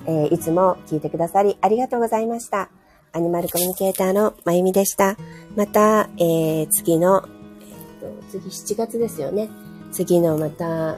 [0.07, 2.71] えー、いつも聞いてくださりありがとうございました
[3.17, 5.17] アニマルコミュニケーターのまゆみでした。
[5.57, 7.27] また、えー、次の、
[7.63, 9.49] えー、と、次7月ですよね。
[9.91, 10.97] 次のまた、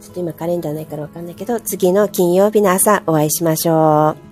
[0.00, 4.27] ちょっと今カレンダーないからわかんないけど、次の金曜日の朝お会いしましょう。